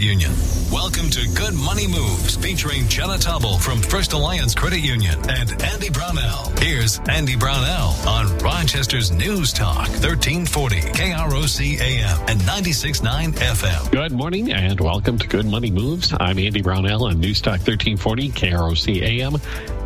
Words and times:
Union. 0.00 0.32
Welcome 0.70 1.10
to 1.10 1.28
Good 1.34 1.54
Money 1.54 1.86
Moves 1.86 2.36
featuring 2.36 2.88
Jenna 2.88 3.18
Tobble 3.18 3.58
from 3.58 3.80
First 3.80 4.12
Alliance 4.12 4.54
Credit 4.54 4.78
Union 4.78 5.18
and 5.28 5.62
Andy 5.62 5.90
Brownell. 5.90 6.52
Here's 6.58 6.98
Andy 7.08 7.36
Brownell 7.36 7.90
on 8.08 8.38
Rochester's 8.38 9.10
News 9.10 9.52
Talk 9.52 9.88
1340 9.88 10.80
KROC 10.80 11.80
AM 11.80 12.20
and 12.28 12.40
96.9 12.40 13.32
FM. 13.34 13.90
Good 13.92 14.12
morning 14.12 14.52
and 14.52 14.80
welcome 14.80 15.18
to 15.18 15.26
Good 15.26 15.46
Money 15.46 15.70
Moves. 15.70 16.14
I'm 16.18 16.38
Andy 16.38 16.62
Brownell 16.62 17.06
on 17.06 17.20
News 17.20 17.40
Talk 17.40 17.60
1340 17.60 18.30
KROC 18.30 19.02
AM 19.02 19.34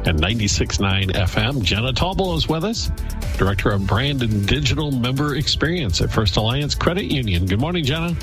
and 0.06 0.20
96.9 0.20 1.12
FM. 1.12 1.62
Jenna 1.62 1.92
Tobble 1.92 2.36
is 2.36 2.48
with 2.48 2.64
us, 2.64 2.90
Director 3.38 3.70
of 3.70 3.86
Brand 3.86 4.22
and 4.22 4.46
Digital 4.46 4.90
Member 4.92 5.36
Experience 5.36 6.00
at 6.00 6.12
First 6.12 6.36
Alliance 6.36 6.74
Credit 6.74 7.04
Union. 7.04 7.46
Good 7.46 7.60
morning, 7.60 7.84
Jenna. 7.84 8.16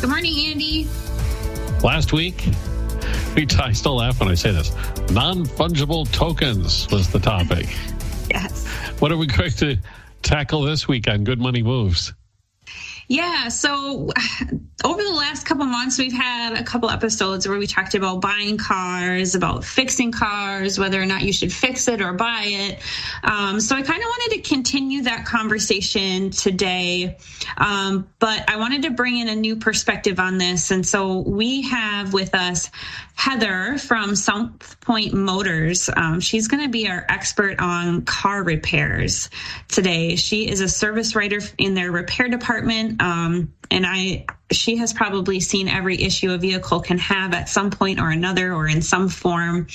Good 0.00 0.10
morning, 0.10 0.46
Andy. 0.46 0.88
Last 1.82 2.12
week, 2.12 2.44
we 3.36 3.46
t- 3.46 3.56
I 3.58 3.72
still 3.72 3.96
laugh 3.96 4.20
when 4.20 4.28
I 4.28 4.34
say 4.34 4.52
this. 4.52 4.70
Non 5.10 5.44
fungible 5.44 6.10
tokens 6.12 6.88
was 6.90 7.10
the 7.10 7.18
topic. 7.18 7.66
yes. 8.30 8.66
What 9.00 9.10
are 9.10 9.16
we 9.16 9.26
going 9.26 9.50
to 9.52 9.76
tackle 10.22 10.62
this 10.62 10.86
week 10.86 11.08
on 11.08 11.24
Good 11.24 11.40
Money 11.40 11.62
Moves? 11.62 12.12
Yeah, 13.12 13.48
so 13.48 14.08
over 14.84 15.02
the 15.02 15.12
last 15.12 15.44
couple 15.44 15.66
months, 15.66 15.98
we've 15.98 16.14
had 16.14 16.54
a 16.54 16.64
couple 16.64 16.88
episodes 16.88 17.46
where 17.46 17.58
we 17.58 17.66
talked 17.66 17.94
about 17.94 18.22
buying 18.22 18.56
cars, 18.56 19.34
about 19.34 19.66
fixing 19.66 20.12
cars, 20.12 20.78
whether 20.78 21.00
or 21.00 21.04
not 21.04 21.20
you 21.20 21.30
should 21.30 21.52
fix 21.52 21.88
it 21.88 22.00
or 22.00 22.14
buy 22.14 22.44
it. 22.46 22.80
Um, 23.22 23.60
so 23.60 23.76
I 23.76 23.82
kind 23.82 24.02
of 24.02 24.06
wanted 24.06 24.36
to 24.36 24.48
continue 24.48 25.02
that 25.02 25.26
conversation 25.26 26.30
today, 26.30 27.18
um, 27.58 28.08
but 28.18 28.48
I 28.48 28.56
wanted 28.56 28.80
to 28.84 28.90
bring 28.90 29.18
in 29.18 29.28
a 29.28 29.36
new 29.36 29.56
perspective 29.56 30.18
on 30.18 30.38
this. 30.38 30.70
And 30.70 30.86
so 30.86 31.18
we 31.18 31.60
have 31.68 32.14
with 32.14 32.34
us 32.34 32.70
Heather 33.14 33.76
from 33.78 34.16
South 34.16 34.80
Point 34.80 35.12
Motors. 35.12 35.90
Um, 35.94 36.18
she's 36.20 36.48
going 36.48 36.62
to 36.62 36.70
be 36.70 36.88
our 36.88 37.04
expert 37.08 37.60
on 37.60 38.02
car 38.02 38.42
repairs 38.42 39.28
today. 39.68 40.16
She 40.16 40.48
is 40.48 40.60
a 40.60 40.68
service 40.68 41.14
writer 41.14 41.40
in 41.58 41.74
their 41.74 41.92
repair 41.92 42.28
department. 42.28 43.01
Um, 43.02 43.52
and 43.68 43.84
I 43.84 44.26
she 44.52 44.76
has 44.76 44.92
probably 44.92 45.40
seen 45.40 45.66
every 45.66 46.00
issue 46.00 46.30
a 46.30 46.38
vehicle 46.38 46.80
can 46.80 46.98
have 46.98 47.34
at 47.34 47.48
some 47.48 47.70
point 47.70 47.98
or 47.98 48.10
another 48.10 48.52
or 48.52 48.68
in 48.68 48.82
some 48.82 49.08
form. 49.08 49.66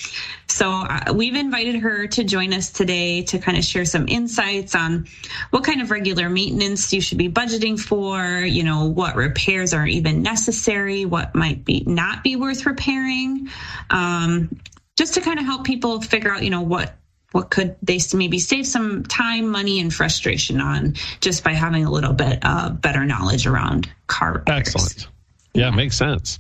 So 0.48 0.72
uh, 0.72 1.14
we've 1.14 1.36
invited 1.36 1.76
her 1.76 2.08
to 2.08 2.24
join 2.24 2.54
us 2.54 2.72
today 2.72 3.24
to 3.24 3.40
kind 3.40 3.58
of 3.58 3.66
share 3.66 3.86
some 3.86 4.08
insights 4.08 4.76
on 4.76 5.08
what 5.50 5.64
kind 5.64 5.82
of 5.82 5.92
regular 5.92 6.30
maintenance 6.30 6.94
you 6.94 7.02
should 7.02 7.18
be 7.18 7.28
budgeting 7.28 7.80
for, 7.80 8.46
you 8.46 8.64
know, 8.64 8.86
what 8.86 9.16
repairs 9.16 9.74
are 9.74 9.88
even 9.88 10.22
necessary, 10.22 11.06
what 11.06 11.36
might 11.36 11.66
be 11.66 11.84
not 11.86 12.24
be 12.24 12.36
worth 12.36 12.66
repairing. 12.66 13.50
Um, 13.90 14.58
just 14.96 15.16
to 15.16 15.22
kind 15.22 15.40
of 15.40 15.46
help 15.46 15.64
people 15.64 16.02
figure 16.02 16.32
out, 16.32 16.44
you 16.44 16.50
know, 16.50 16.62
what 16.62 16.94
what 17.32 17.50
could 17.50 17.76
they 17.82 18.00
maybe 18.14 18.40
save 18.40 18.66
some 18.66 19.04
time, 19.04 19.50
money, 19.50 19.80
and 19.80 19.94
frustration 19.94 20.62
on 20.62 20.94
just 21.20 21.44
by 21.44 21.52
having 21.52 21.86
a 21.86 21.92
little 21.92 22.14
bit 22.14 22.44
of 22.46 22.82
better 22.82 23.06
knowledge 23.06 23.46
around 23.46 23.90
car 24.08 24.34
repairs. 24.34 24.60
Excellent. 24.60 25.08
Yeah, 25.54 25.70
yeah. 25.70 25.76
makes 25.76 25.98
sense. 25.98 26.40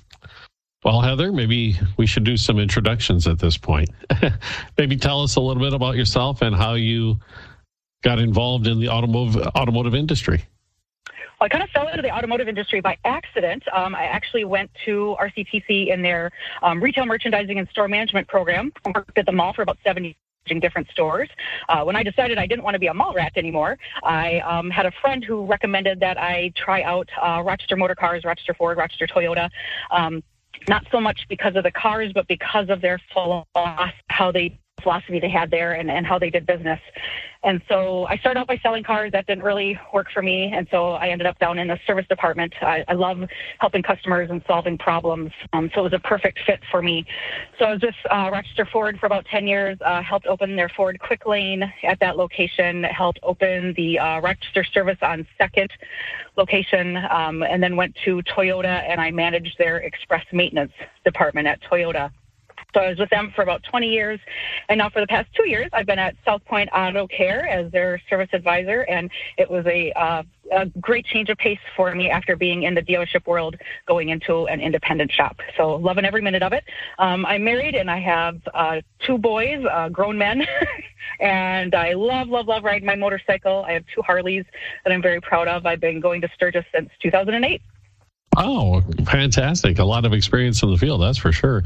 Well, 0.83 1.01
Heather, 1.01 1.31
maybe 1.31 1.77
we 1.97 2.05
should 2.05 2.23
do 2.23 2.37
some 2.37 2.59
introductions 2.59 3.27
at 3.27 3.39
this 3.39 3.57
point. 3.57 3.89
maybe 4.77 4.95
tell 4.95 5.21
us 5.23 5.35
a 5.35 5.41
little 5.41 5.61
bit 5.61 5.73
about 5.73 5.95
yourself 5.95 6.41
and 6.41 6.55
how 6.55 6.75
you 6.75 7.19
got 8.03 8.19
involved 8.19 8.67
in 8.67 8.79
the 8.79 8.89
automotive 8.89 9.47
automotive 9.55 9.95
industry. 9.95 10.45
Well, 11.39 11.45
I 11.45 11.49
kind 11.49 11.63
of 11.63 11.69
fell 11.69 11.87
into 11.87 12.01
the 12.01 12.11
automotive 12.11 12.47
industry 12.47 12.79
by 12.81 12.97
accident. 13.05 13.63
Um, 13.73 13.93
I 13.93 14.05
actually 14.05 14.45
went 14.45 14.71
to 14.85 15.15
RCTC 15.19 15.93
in 15.93 16.01
their 16.01 16.31
um, 16.63 16.81
retail 16.81 17.05
merchandising 17.05 17.59
and 17.59 17.67
store 17.69 17.87
management 17.87 18.27
program. 18.27 18.71
I 18.85 18.91
worked 18.95 19.17
at 19.17 19.25
the 19.25 19.31
mall 19.31 19.53
for 19.53 19.61
about 19.61 19.77
seven 19.83 20.15
different 20.55 20.89
stores. 20.91 21.29
Uh, 21.69 21.83
when 21.83 21.95
I 21.95 22.03
decided 22.03 22.37
I 22.37 22.47
didn't 22.47 22.63
want 22.63 22.75
to 22.75 22.79
be 22.79 22.87
a 22.87 22.93
mall 22.93 23.13
rat 23.13 23.33
anymore, 23.35 23.77
I 24.03 24.39
um, 24.39 24.69
had 24.69 24.85
a 24.85 24.91
friend 25.01 25.23
who 25.23 25.45
recommended 25.45 25.99
that 25.99 26.17
I 26.17 26.51
try 26.55 26.81
out 26.83 27.09
uh, 27.21 27.41
Rochester 27.43 27.75
Motor 27.75 27.95
Cars, 27.95 28.23
Rochester 28.23 28.53
Ford, 28.53 28.77
Rochester 28.77 29.07
Toyota. 29.07 29.49
Um, 29.91 30.23
not 30.67 30.85
so 30.91 30.99
much 30.99 31.19
because 31.29 31.55
of 31.55 31.63
the 31.63 31.71
cars, 31.71 32.11
but 32.13 32.27
because 32.27 32.69
of 32.69 32.81
their 32.81 32.99
philosophy, 33.13 33.47
how 34.09 34.31
they 34.31 34.59
philosophy 34.81 35.19
they 35.19 35.29
had 35.29 35.51
there 35.51 35.73
and, 35.73 35.89
and 35.89 36.05
how 36.05 36.19
they 36.19 36.29
did 36.29 36.45
business. 36.45 36.79
And 37.43 37.61
so 37.69 38.05
I 38.07 38.17
started 38.17 38.39
out 38.39 38.47
by 38.47 38.57
selling 38.57 38.83
cars. 38.83 39.11
That 39.11 39.27
didn't 39.27 39.43
really 39.43 39.79
work 39.93 40.07
for 40.13 40.21
me. 40.21 40.51
And 40.53 40.67
so 40.71 40.91
I 40.93 41.09
ended 41.09 41.27
up 41.27 41.39
down 41.39 41.59
in 41.59 41.67
the 41.67 41.79
service 41.85 42.07
department. 42.07 42.53
I, 42.61 42.83
I 42.87 42.93
love 42.93 43.19
helping 43.59 43.83
customers 43.83 44.29
and 44.29 44.41
solving 44.47 44.77
problems. 44.77 45.31
Um, 45.53 45.69
so 45.73 45.81
it 45.81 45.83
was 45.83 45.93
a 45.93 45.99
perfect 45.99 46.39
fit 46.45 46.59
for 46.71 46.81
me. 46.81 47.05
So 47.59 47.65
I 47.65 47.73
was 47.73 47.81
with 47.81 47.95
uh, 48.09 48.29
Rochester 48.31 48.65
Ford 48.65 48.99
for 48.99 49.05
about 49.05 49.25
10 49.25 49.47
years, 49.47 49.77
uh, 49.85 50.01
helped 50.01 50.27
open 50.27 50.55
their 50.55 50.69
Ford 50.69 50.99
Quick 50.99 51.25
Lane 51.25 51.71
at 51.83 51.99
that 51.99 52.17
location, 52.17 52.83
helped 52.83 53.19
open 53.23 53.73
the 53.77 53.99
uh, 53.99 54.19
Rochester 54.19 54.63
service 54.63 54.97
on 55.01 55.27
second 55.37 55.71
location, 56.35 56.97
um, 57.09 57.43
and 57.43 57.61
then 57.61 57.75
went 57.75 57.95
to 58.05 58.21
Toyota 58.23 58.83
and 58.87 58.99
I 58.99 59.11
managed 59.11 59.57
their 59.57 59.77
express 59.77 60.25
maintenance 60.31 60.73
department 61.05 61.47
at 61.47 61.61
Toyota. 61.61 62.11
So 62.73 62.81
I 62.81 62.89
was 62.89 62.99
with 62.99 63.09
them 63.09 63.31
for 63.35 63.41
about 63.41 63.63
20 63.63 63.87
years. 63.87 64.19
And 64.69 64.77
now 64.79 64.89
for 64.89 64.99
the 64.99 65.07
past 65.07 65.29
two 65.35 65.47
years, 65.47 65.69
I've 65.73 65.85
been 65.85 65.99
at 65.99 66.15
South 66.25 66.43
Point 66.45 66.69
Auto 66.73 67.07
Care 67.07 67.47
as 67.47 67.71
their 67.71 68.01
service 68.09 68.29
advisor. 68.33 68.81
And 68.81 69.09
it 69.37 69.49
was 69.49 69.65
a, 69.65 69.91
uh, 69.93 70.23
a 70.51 70.65
great 70.79 71.05
change 71.05 71.29
of 71.29 71.37
pace 71.37 71.59
for 71.75 71.93
me 71.95 72.09
after 72.09 72.35
being 72.35 72.63
in 72.63 72.75
the 72.75 72.81
dealership 72.81 73.25
world 73.25 73.55
going 73.87 74.09
into 74.09 74.47
an 74.47 74.59
independent 74.59 75.11
shop. 75.11 75.37
So 75.55 75.75
loving 75.75 76.05
every 76.05 76.21
minute 76.21 76.43
of 76.43 76.53
it. 76.53 76.65
Um, 76.99 77.25
I'm 77.25 77.43
married 77.43 77.75
and 77.75 77.89
I 77.89 77.99
have 77.99 78.39
uh, 78.53 78.81
two 78.99 79.17
boys, 79.17 79.63
uh, 79.71 79.89
grown 79.89 80.17
men. 80.17 80.45
and 81.19 81.73
I 81.73 81.93
love, 81.93 82.27
love, 82.27 82.47
love 82.47 82.63
riding 82.63 82.85
my 82.85 82.95
motorcycle. 82.95 83.63
I 83.65 83.73
have 83.73 83.85
two 83.93 84.01
Harleys 84.01 84.45
that 84.83 84.91
I'm 84.91 85.01
very 85.01 85.21
proud 85.21 85.47
of. 85.47 85.65
I've 85.65 85.79
been 85.79 85.99
going 85.99 86.21
to 86.21 86.29
Sturgis 86.35 86.65
since 86.73 86.89
2008. 87.01 87.61
Oh, 88.35 88.81
fantastic. 89.05 89.79
A 89.79 89.83
lot 89.83 90.05
of 90.05 90.13
experience 90.13 90.61
in 90.61 90.69
the 90.69 90.77
field, 90.77 91.01
that's 91.01 91.17
for 91.17 91.31
sure. 91.31 91.63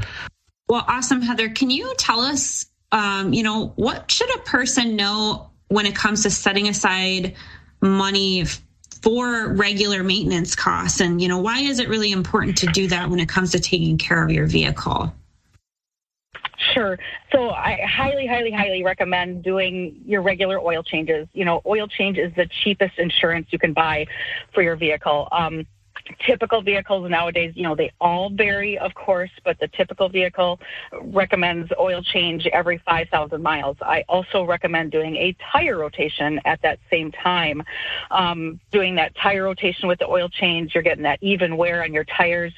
Well, 0.68 0.84
awesome, 0.88 1.20
Heather. 1.20 1.48
Can 1.50 1.70
you 1.70 1.94
tell 1.98 2.20
us, 2.20 2.66
um, 2.92 3.32
you 3.32 3.42
know, 3.42 3.72
what 3.76 4.10
should 4.10 4.34
a 4.36 4.40
person 4.40 4.96
know 4.96 5.50
when 5.68 5.86
it 5.86 5.94
comes 5.94 6.22
to 6.22 6.30
setting 6.30 6.68
aside 6.68 7.34
money 7.80 8.44
for 9.02 9.52
regular 9.54 10.02
maintenance 10.02 10.54
costs? 10.54 11.00
And, 11.00 11.20
you 11.20 11.28
know, 11.28 11.38
why 11.38 11.60
is 11.60 11.78
it 11.78 11.88
really 11.88 12.12
important 12.12 12.56
to 12.58 12.66
do 12.66 12.86
that 12.88 13.10
when 13.10 13.20
it 13.20 13.28
comes 13.28 13.52
to 13.52 13.60
taking 13.60 13.98
care 13.98 14.24
of 14.24 14.30
your 14.30 14.46
vehicle? 14.46 15.12
Sure. 16.72 16.98
So 17.32 17.50
I 17.50 17.80
highly, 17.84 18.26
highly, 18.26 18.52
highly 18.52 18.84
recommend 18.84 19.42
doing 19.42 20.00
your 20.06 20.22
regular 20.22 20.60
oil 20.60 20.82
changes. 20.82 21.26
You 21.32 21.44
know, 21.44 21.60
oil 21.66 21.88
change 21.88 22.18
is 22.18 22.32
the 22.34 22.46
cheapest 22.46 22.98
insurance 22.98 23.48
you 23.50 23.58
can 23.58 23.72
buy 23.72 24.06
for 24.54 24.62
your 24.62 24.76
vehicle. 24.76 25.28
Um, 25.32 25.66
typical 26.26 26.62
vehicles 26.62 27.08
nowadays, 27.10 27.52
you 27.54 27.62
know, 27.62 27.74
they 27.74 27.92
all 28.00 28.30
vary, 28.30 28.78
of 28.78 28.94
course, 28.94 29.30
but 29.44 29.58
the 29.58 29.68
typical 29.68 30.08
vehicle 30.08 30.60
recommends 31.00 31.72
oil 31.78 32.02
change 32.02 32.46
every 32.46 32.78
5,000 32.78 33.42
miles. 33.42 33.76
I 33.80 34.04
also 34.08 34.44
recommend 34.44 34.92
doing 34.92 35.16
a 35.16 35.36
tire 35.52 35.78
rotation 35.78 36.40
at 36.44 36.60
that 36.62 36.78
same 36.90 37.12
time. 37.12 37.62
Um, 38.10 38.60
doing 38.70 38.94
that 38.96 39.14
tire 39.16 39.44
rotation 39.44 39.88
with 39.88 39.98
the 39.98 40.08
oil 40.08 40.28
change, 40.28 40.74
you're 40.74 40.82
getting 40.82 41.04
that 41.04 41.18
even 41.22 41.56
wear 41.56 41.82
on 41.82 41.92
your 41.92 42.04
tires. 42.04 42.52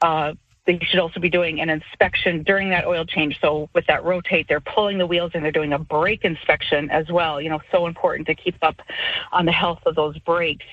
Uh, 0.00 0.34
they 0.66 0.78
should 0.82 0.98
also 0.98 1.20
be 1.20 1.28
doing 1.28 1.60
an 1.60 1.68
inspection 1.68 2.42
during 2.42 2.70
that 2.70 2.86
oil 2.86 3.04
change. 3.04 3.38
So 3.40 3.68
with 3.74 3.86
that 3.86 4.04
rotate, 4.04 4.48
they're 4.48 4.60
pulling 4.60 4.98
the 4.98 5.06
wheels 5.06 5.32
and 5.34 5.44
they're 5.44 5.52
doing 5.52 5.72
a 5.72 5.78
brake 5.78 6.24
inspection 6.24 6.90
as 6.90 7.10
well. 7.10 7.40
You 7.40 7.50
know, 7.50 7.60
so 7.70 7.86
important 7.86 8.26
to 8.28 8.34
keep 8.34 8.56
up 8.62 8.76
on 9.32 9.44
the 9.44 9.52
health 9.52 9.80
of 9.84 9.94
those 9.94 10.18
brakes. 10.20 10.64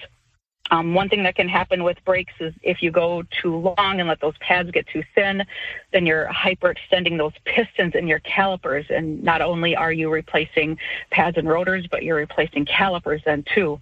Um, 0.72 0.94
one 0.94 1.10
thing 1.10 1.24
that 1.24 1.36
can 1.36 1.50
happen 1.50 1.84
with 1.84 2.04
brakes 2.06 2.34
is 2.40 2.54
if 2.64 2.82
you 2.82 2.92
go 2.92 3.24
too 3.42 3.58
long 3.78 4.00
and 4.00 4.08
let 4.08 4.22
those 4.22 4.38
pads 4.40 4.72
get 4.72 4.88
too 4.88 5.04
thin, 5.14 5.44
then 5.92 6.06
you're 6.06 6.28
hyperextending 6.28 7.18
those 7.18 7.34
pistons 7.44 7.94
in 7.94 8.08
your 8.08 8.20
calipers. 8.20 8.86
And 8.90 9.22
not 9.22 9.42
only 9.42 9.76
are 9.76 9.92
you 9.92 10.10
replacing 10.10 10.78
pads 11.12 11.38
and 11.38 11.48
rotors, 11.48 11.88
but 11.92 12.04
you're 12.04 12.16
replacing 12.16 12.66
calipers 12.66 13.22
then 13.26 13.44
too. 13.54 13.80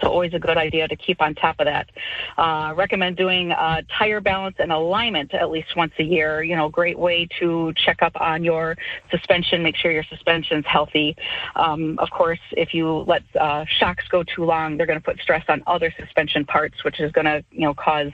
So 0.00 0.08
always 0.08 0.34
a 0.34 0.38
good 0.38 0.56
idea 0.56 0.88
to 0.88 0.96
keep 0.96 1.20
on 1.20 1.34
top 1.34 1.56
of 1.58 1.66
that. 1.66 1.90
Uh, 2.38 2.72
recommend 2.76 3.16
doing 3.16 3.52
uh, 3.52 3.82
tire 3.98 4.20
balance 4.20 4.56
and 4.58 4.72
alignment 4.72 5.34
at 5.34 5.50
least 5.50 5.76
once 5.76 5.92
a 5.98 6.02
year. 6.02 6.42
You 6.42 6.56
know, 6.56 6.68
great 6.68 6.98
way 6.98 7.28
to 7.38 7.72
check 7.76 8.02
up 8.02 8.18
on 8.20 8.44
your 8.44 8.76
suspension, 9.10 9.62
make 9.62 9.76
sure 9.76 9.90
your 9.90 10.04
suspension's 10.04 10.66
healthy. 10.66 11.16
Um, 11.56 11.98
of 11.98 12.10
course, 12.10 12.40
if 12.52 12.74
you 12.74 12.88
let 12.88 13.22
uh, 13.38 13.64
shocks 13.66 14.04
go 14.08 14.22
too 14.22 14.44
long, 14.44 14.76
they're 14.76 14.86
going 14.86 14.98
to 14.98 15.04
put 15.04 15.20
stress 15.20 15.44
on 15.48 15.62
other 15.66 15.92
suspension 15.98 16.44
parts, 16.44 16.84
which 16.84 17.00
is 17.00 17.12
going 17.12 17.26
to, 17.26 17.44
you 17.50 17.62
know, 17.62 17.74
cause 17.74 18.12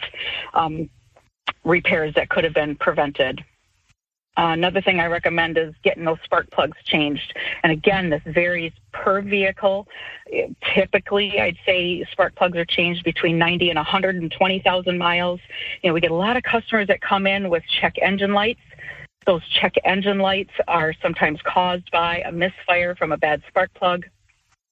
um, 0.55 0.89
repairs 1.65 2.15
that 2.15 2.29
could 2.29 2.45
have 2.45 2.55
been 2.55 2.77
prevented. 2.77 3.45
Uh, 4.37 4.49
another 4.49 4.83
thing 4.83 5.01
I 5.01 5.07
recommend 5.07 5.57
is 5.57 5.75
getting 5.83 6.05
those 6.05 6.19
spark 6.23 6.51
plugs 6.51 6.77
changed. 6.85 7.35
And 7.63 7.73
again, 7.73 8.11
this 8.11 8.23
varies 8.27 8.73
per 8.93 9.23
vehicle. 9.23 9.89
Typically, 10.75 11.41
I'd 11.41 11.57
say 11.65 12.05
spark 12.13 12.35
plugs 12.35 12.59
are 12.59 12.67
changed 12.67 13.03
between 13.05 13.39
90 13.39 13.71
and 13.71 13.77
120,000 13.77 14.99
miles. 14.99 15.41
You 15.83 15.91
know, 15.91 15.95
we 15.95 16.01
get 16.01 16.11
a 16.11 16.15
lot 16.15 16.37
of 16.37 16.43
customers 16.43 16.89
that 16.89 17.01
come 17.01 17.27
in 17.27 17.49
with 17.49 17.63
check 17.81 17.95
engine 18.03 18.35
lights. 18.35 18.61
Those 19.25 19.43
check 19.49 19.75
engine 19.85 20.19
lights 20.19 20.53
are 20.69 20.93
sometimes 21.01 21.41
caused 21.43 21.91
by 21.91 22.21
a 22.21 22.31
misfire 22.31 22.95
from 22.95 23.13
a 23.13 23.17
bad 23.17 23.43
spark 23.49 23.73
plug. 23.75 24.05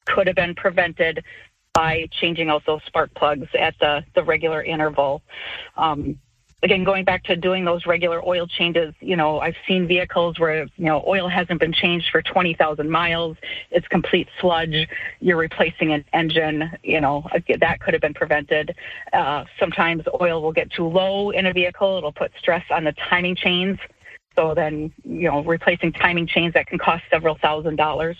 Could 0.06 0.26
have 0.26 0.36
been 0.36 0.54
prevented 0.54 1.24
by 1.72 2.06
changing 2.20 2.50
out 2.50 2.62
those 2.66 2.80
spark 2.86 3.12
plugs 3.14 3.48
at 3.58 3.74
the, 3.80 4.04
the 4.14 4.22
regular 4.22 4.62
interval. 4.62 5.22
Um, 5.76 6.18
again, 6.64 6.82
going 6.82 7.04
back 7.04 7.22
to 7.24 7.36
doing 7.36 7.66
those 7.66 7.84
regular 7.84 8.26
oil 8.26 8.46
changes, 8.46 8.94
you 9.00 9.16
know, 9.16 9.38
I've 9.38 9.54
seen 9.68 9.86
vehicles 9.86 10.40
where, 10.40 10.64
you 10.64 10.86
know, 10.86 11.04
oil 11.06 11.28
hasn't 11.28 11.60
been 11.60 11.74
changed 11.74 12.06
for 12.10 12.22
20,000 12.22 12.90
miles. 12.90 13.36
It's 13.70 13.86
complete 13.88 14.28
sludge. 14.40 14.88
You're 15.20 15.36
replacing 15.36 15.92
an 15.92 16.06
engine, 16.14 16.70
you 16.82 17.02
know, 17.02 17.28
that 17.60 17.80
could 17.80 17.92
have 17.92 18.00
been 18.00 18.14
prevented. 18.14 18.74
Uh, 19.12 19.44
sometimes 19.60 20.04
oil 20.20 20.40
will 20.40 20.52
get 20.52 20.72
too 20.72 20.86
low 20.86 21.30
in 21.30 21.44
a 21.44 21.52
vehicle. 21.52 21.98
It'll 21.98 22.12
put 22.12 22.32
stress 22.38 22.64
on 22.70 22.84
the 22.84 22.92
timing 23.10 23.36
chains. 23.36 23.78
So 24.34 24.54
then, 24.54 24.90
you 25.04 25.30
know, 25.30 25.44
replacing 25.44 25.92
timing 25.92 26.26
chains 26.26 26.54
that 26.54 26.66
can 26.66 26.78
cost 26.78 27.04
several 27.10 27.36
thousand 27.36 27.76
dollars. 27.76 28.16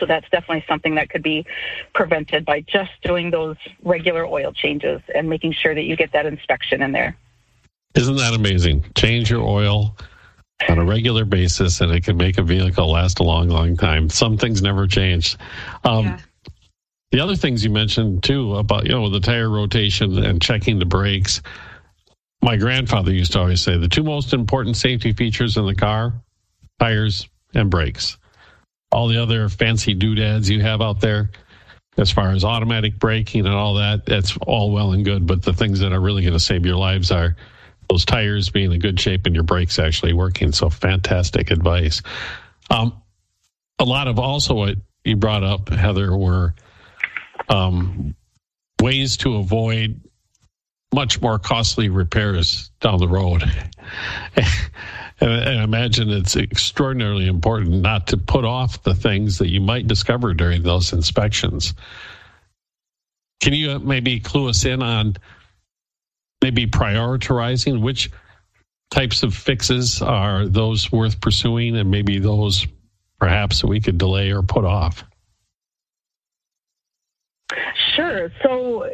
So 0.00 0.06
that's 0.06 0.28
definitely 0.30 0.64
something 0.68 0.96
that 0.96 1.10
could 1.10 1.22
be 1.22 1.46
prevented 1.94 2.44
by 2.44 2.62
just 2.62 2.90
doing 3.04 3.30
those 3.30 3.56
regular 3.84 4.26
oil 4.26 4.52
changes 4.52 5.00
and 5.14 5.28
making 5.28 5.52
sure 5.52 5.76
that 5.76 5.84
you 5.84 5.96
get 5.96 6.12
that 6.12 6.26
inspection 6.26 6.82
in 6.82 6.90
there. 6.90 7.16
Isn't 7.94 8.16
that 8.16 8.34
amazing? 8.34 8.84
Change 8.96 9.30
your 9.30 9.42
oil 9.42 9.96
on 10.68 10.78
a 10.78 10.84
regular 10.84 11.24
basis 11.24 11.80
and 11.80 11.92
it 11.92 12.04
can 12.04 12.16
make 12.16 12.38
a 12.38 12.42
vehicle 12.42 12.90
last 12.90 13.20
a 13.20 13.22
long, 13.22 13.48
long 13.48 13.76
time. 13.76 14.08
Some 14.08 14.38
things 14.38 14.62
never 14.62 14.86
change. 14.86 15.36
Um, 15.84 16.06
yeah. 16.06 16.18
The 17.10 17.20
other 17.20 17.36
things 17.36 17.62
you 17.62 17.70
mentioned 17.70 18.22
too 18.22 18.56
about, 18.56 18.86
you 18.86 18.92
know, 18.92 19.10
the 19.10 19.20
tire 19.20 19.50
rotation 19.50 20.24
and 20.24 20.40
checking 20.40 20.78
the 20.78 20.86
brakes. 20.86 21.42
My 22.40 22.56
grandfather 22.56 23.12
used 23.12 23.32
to 23.32 23.40
always 23.40 23.60
say 23.60 23.76
the 23.76 23.88
two 23.88 24.02
most 24.02 24.32
important 24.32 24.76
safety 24.76 25.12
features 25.12 25.56
in 25.58 25.66
the 25.66 25.74
car 25.74 26.14
tires 26.80 27.28
and 27.54 27.70
brakes. 27.70 28.16
All 28.90 29.08
the 29.08 29.22
other 29.22 29.48
fancy 29.48 29.94
doodads 29.94 30.48
you 30.48 30.60
have 30.62 30.80
out 30.80 31.00
there, 31.00 31.30
as 31.98 32.10
far 32.10 32.30
as 32.30 32.44
automatic 32.44 32.98
braking 32.98 33.46
and 33.46 33.54
all 33.54 33.74
that, 33.74 34.06
that's 34.06 34.36
all 34.46 34.70
well 34.70 34.92
and 34.92 35.04
good. 35.04 35.26
But 35.26 35.42
the 35.42 35.52
things 35.52 35.80
that 35.80 35.92
are 35.92 36.00
really 36.00 36.22
going 36.22 36.32
to 36.32 36.40
save 36.40 36.64
your 36.64 36.76
lives 36.76 37.10
are 37.10 37.36
those 37.92 38.06
tires 38.06 38.48
being 38.48 38.72
in 38.72 38.78
good 38.78 38.98
shape 38.98 39.26
and 39.26 39.34
your 39.34 39.44
brakes 39.44 39.78
actually 39.78 40.14
working. 40.14 40.50
So 40.52 40.70
fantastic 40.70 41.50
advice. 41.50 42.00
Um, 42.70 43.02
a 43.78 43.84
lot 43.84 44.08
of 44.08 44.18
also 44.18 44.54
what 44.54 44.76
you 45.04 45.16
brought 45.16 45.44
up, 45.44 45.68
Heather, 45.68 46.16
were 46.16 46.54
um, 47.50 48.14
ways 48.80 49.18
to 49.18 49.36
avoid 49.36 50.00
much 50.94 51.20
more 51.20 51.38
costly 51.38 51.90
repairs 51.90 52.70
down 52.80 52.98
the 52.98 53.08
road. 53.08 53.42
and 55.20 55.30
I 55.30 55.62
imagine 55.62 56.08
it's 56.08 56.36
extraordinarily 56.36 57.26
important 57.26 57.82
not 57.82 58.06
to 58.08 58.16
put 58.16 58.46
off 58.46 58.82
the 58.84 58.94
things 58.94 59.36
that 59.38 59.48
you 59.48 59.60
might 59.60 59.86
discover 59.86 60.32
during 60.32 60.62
those 60.62 60.94
inspections. 60.94 61.74
Can 63.40 63.52
you 63.52 63.78
maybe 63.80 64.18
clue 64.20 64.48
us 64.48 64.64
in 64.64 64.82
on 64.82 65.16
maybe 66.42 66.66
prioritizing 66.66 67.80
which 67.80 68.10
types 68.90 69.22
of 69.22 69.34
fixes 69.34 70.02
are 70.02 70.46
those 70.46 70.92
worth 70.92 71.20
pursuing 71.20 71.76
and 71.76 71.90
maybe 71.90 72.18
those 72.18 72.66
perhaps 73.18 73.64
we 73.64 73.80
could 73.80 73.96
delay 73.96 74.32
or 74.32 74.42
put 74.42 74.64
off? 74.64 75.04
Sure. 77.94 78.30
So 78.42 78.86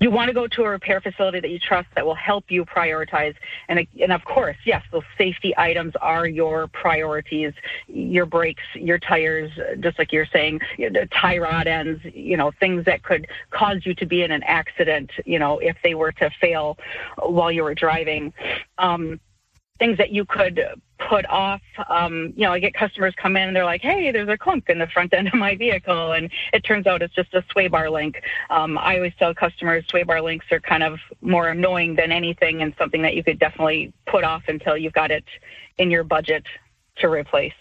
you 0.00 0.10
want 0.10 0.28
to 0.28 0.34
go 0.34 0.48
to 0.48 0.62
a 0.64 0.68
repair 0.68 1.00
facility 1.00 1.40
that 1.40 1.50
you 1.50 1.58
trust 1.58 1.88
that 1.94 2.04
will 2.04 2.14
help 2.14 2.50
you 2.50 2.64
prioritize. 2.64 3.34
And, 3.68 3.86
and 4.00 4.12
of 4.12 4.24
course, 4.24 4.56
yes, 4.64 4.82
those 4.90 5.02
safety 5.18 5.52
items 5.58 5.92
are 6.00 6.26
your 6.26 6.68
priorities, 6.68 7.52
your 7.86 8.24
brakes, 8.24 8.62
your 8.74 8.98
tires, 8.98 9.50
just 9.80 9.98
like 9.98 10.10
you're 10.10 10.26
saying, 10.32 10.60
the 10.78 11.06
tie 11.12 11.36
rod 11.36 11.66
ends, 11.66 12.00
you 12.14 12.36
know, 12.36 12.50
things 12.58 12.86
that 12.86 13.02
could 13.02 13.26
cause 13.50 13.84
you 13.84 13.94
to 13.94 14.06
be 14.06 14.22
in 14.22 14.30
an 14.30 14.42
accident, 14.44 15.10
you 15.26 15.38
know, 15.38 15.58
if 15.58 15.76
they 15.84 15.94
were 15.94 16.12
to 16.12 16.30
fail 16.40 16.78
while 17.18 17.52
you 17.52 17.62
were 17.62 17.74
driving. 17.74 18.32
Um, 18.78 19.20
things 19.78 19.98
that 19.98 20.12
you 20.12 20.24
could 20.24 20.60
put 21.08 21.26
off. 21.26 21.62
Um, 21.88 22.32
you 22.36 22.44
know, 22.44 22.52
I 22.52 22.58
get 22.58 22.74
customers 22.74 23.14
come 23.16 23.36
in 23.36 23.48
and 23.48 23.56
they're 23.56 23.64
like, 23.64 23.82
"Hey, 23.82 24.10
there's 24.10 24.28
a 24.28 24.36
clunk 24.36 24.68
in 24.68 24.78
the 24.78 24.86
front 24.86 25.12
end 25.14 25.28
of 25.28 25.34
my 25.34 25.56
vehicle," 25.56 26.12
and 26.12 26.30
it 26.52 26.64
turns 26.64 26.86
out 26.86 27.02
it's 27.02 27.14
just 27.14 27.34
a 27.34 27.44
sway 27.50 27.68
bar 27.68 27.90
link. 27.90 28.22
Um, 28.50 28.78
I 28.78 28.96
always 28.96 29.12
tell 29.18 29.34
customers 29.34 29.84
sway 29.88 30.02
bar 30.02 30.20
links 30.20 30.46
are 30.50 30.60
kind 30.60 30.82
of 30.82 30.98
more 31.20 31.48
annoying 31.48 31.96
than 31.96 32.12
anything, 32.12 32.62
and 32.62 32.74
something 32.78 33.02
that 33.02 33.14
you 33.14 33.24
could 33.24 33.38
definitely 33.38 33.92
put 34.06 34.24
off 34.24 34.42
until 34.48 34.76
you've 34.76 34.92
got 34.92 35.10
it 35.10 35.24
in 35.78 35.90
your 35.90 36.04
budget 36.04 36.44
to 36.96 37.08
replace. 37.08 37.54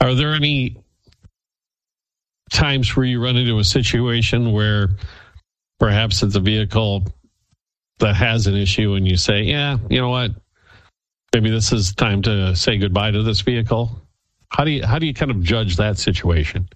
Are 0.00 0.14
there 0.14 0.34
any 0.34 0.76
times 2.50 2.94
where 2.94 3.06
you 3.06 3.22
run 3.22 3.36
into 3.36 3.58
a 3.58 3.64
situation 3.64 4.52
where 4.52 4.90
perhaps 5.78 6.22
it's 6.22 6.36
a 6.36 6.40
vehicle 6.40 7.04
that 8.00 8.14
has 8.14 8.46
an 8.46 8.54
issue 8.54 8.94
and 8.94 9.06
you 9.06 9.16
say, 9.16 9.42
yeah, 9.42 9.78
you 9.88 10.00
know 10.00 10.08
what? 10.08 10.32
Maybe 11.34 11.50
this 11.50 11.72
is 11.72 11.92
time 11.92 12.22
to 12.22 12.54
say 12.54 12.78
goodbye 12.78 13.10
to 13.10 13.22
this 13.22 13.40
vehicle? 13.40 13.90
How 14.50 14.64
do 14.64 14.70
you 14.70 14.86
how 14.86 15.00
do 15.00 15.06
you 15.06 15.12
kind 15.12 15.32
of 15.32 15.42
judge 15.42 15.76
that 15.76 15.98
situation? 15.98 16.68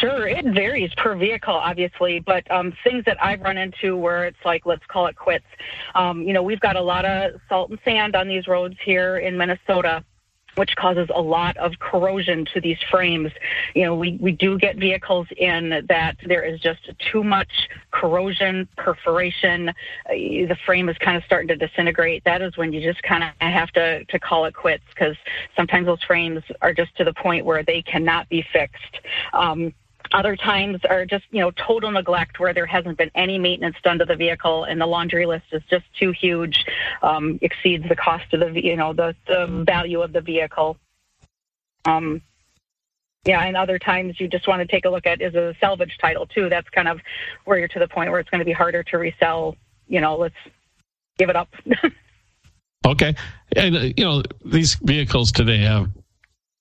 Sure, 0.00 0.28
it 0.28 0.44
varies 0.54 0.90
per 0.96 1.16
vehicle, 1.16 1.54
obviously, 1.54 2.20
but 2.20 2.48
um, 2.50 2.72
things 2.84 3.04
that 3.06 3.22
I've 3.22 3.40
run 3.40 3.56
into 3.56 3.96
where 3.96 4.24
it's 4.24 4.38
like, 4.44 4.66
let's 4.66 4.84
call 4.86 5.06
it 5.06 5.16
quits. 5.16 5.46
Um, 5.94 6.22
you 6.22 6.32
know, 6.32 6.42
we've 6.42 6.60
got 6.60 6.76
a 6.76 6.80
lot 6.80 7.04
of 7.04 7.40
salt 7.48 7.70
and 7.70 7.78
sand 7.84 8.14
on 8.14 8.28
these 8.28 8.46
roads 8.46 8.76
here 8.84 9.18
in 9.18 9.36
Minnesota 9.36 10.04
which 10.56 10.74
causes 10.76 11.08
a 11.14 11.20
lot 11.20 11.56
of 11.56 11.78
corrosion 11.78 12.46
to 12.54 12.60
these 12.60 12.78
frames. 12.90 13.32
You 13.74 13.84
know, 13.84 13.94
we, 13.94 14.18
we 14.20 14.32
do 14.32 14.58
get 14.58 14.76
vehicles 14.76 15.26
in 15.36 15.84
that 15.88 16.16
there 16.26 16.42
is 16.42 16.60
just 16.60 16.90
too 17.10 17.24
much 17.24 17.68
corrosion, 17.90 18.68
perforation. 18.76 19.70
Uh, 19.70 19.74
the 20.08 20.56
frame 20.64 20.88
is 20.88 20.96
kind 20.98 21.16
of 21.16 21.24
starting 21.24 21.48
to 21.48 21.56
disintegrate. 21.56 22.24
That 22.24 22.42
is 22.42 22.56
when 22.56 22.72
you 22.72 22.80
just 22.80 23.02
kind 23.02 23.24
of 23.24 23.30
have 23.38 23.70
to, 23.72 24.04
to 24.04 24.18
call 24.18 24.44
it 24.44 24.54
quits 24.54 24.84
because 24.90 25.16
sometimes 25.56 25.86
those 25.86 26.02
frames 26.02 26.42
are 26.62 26.72
just 26.72 26.96
to 26.96 27.04
the 27.04 27.14
point 27.14 27.44
where 27.44 27.62
they 27.62 27.82
cannot 27.82 28.28
be 28.28 28.44
fixed. 28.52 29.00
Um, 29.32 29.74
other 30.14 30.36
times 30.36 30.78
are 30.88 31.04
just, 31.04 31.24
you 31.32 31.40
know, 31.40 31.50
total 31.50 31.90
neglect 31.90 32.38
where 32.38 32.54
there 32.54 32.66
hasn't 32.66 32.96
been 32.96 33.10
any 33.14 33.38
maintenance 33.38 33.76
done 33.82 33.98
to 33.98 34.04
the 34.04 34.14
vehicle 34.14 34.64
and 34.64 34.80
the 34.80 34.86
laundry 34.86 35.26
list 35.26 35.46
is 35.52 35.62
just 35.68 35.84
too 35.98 36.12
huge, 36.12 36.64
um, 37.02 37.38
exceeds 37.42 37.86
the 37.88 37.96
cost 37.96 38.32
of 38.32 38.54
the, 38.54 38.64
you 38.64 38.76
know, 38.76 38.92
the, 38.92 39.14
the 39.26 39.64
value 39.66 40.00
of 40.00 40.12
the 40.12 40.20
vehicle. 40.20 40.78
Um, 41.84 42.22
yeah, 43.24 43.40
and 43.40 43.56
other 43.56 43.78
times 43.78 44.20
you 44.20 44.28
just 44.28 44.46
want 44.46 44.60
to 44.60 44.66
take 44.66 44.84
a 44.84 44.90
look 44.90 45.06
at 45.06 45.20
is 45.20 45.34
a 45.34 45.54
salvage 45.58 45.98
title 46.00 46.26
too. 46.26 46.48
That's 46.48 46.68
kind 46.68 46.88
of 46.88 47.00
where 47.44 47.58
you're 47.58 47.68
to 47.68 47.78
the 47.78 47.88
point 47.88 48.10
where 48.10 48.20
it's 48.20 48.30
going 48.30 48.40
to 48.40 48.44
be 48.44 48.52
harder 48.52 48.82
to 48.84 48.98
resell. 48.98 49.56
You 49.88 50.00
know, 50.00 50.16
let's 50.16 50.34
give 51.18 51.30
it 51.30 51.36
up. 51.36 51.48
okay, 52.86 53.14
and 53.56 53.76
uh, 53.76 53.80
you 53.96 54.04
know 54.04 54.22
these 54.44 54.74
vehicles 54.74 55.32
today 55.32 55.62
have 55.62 55.90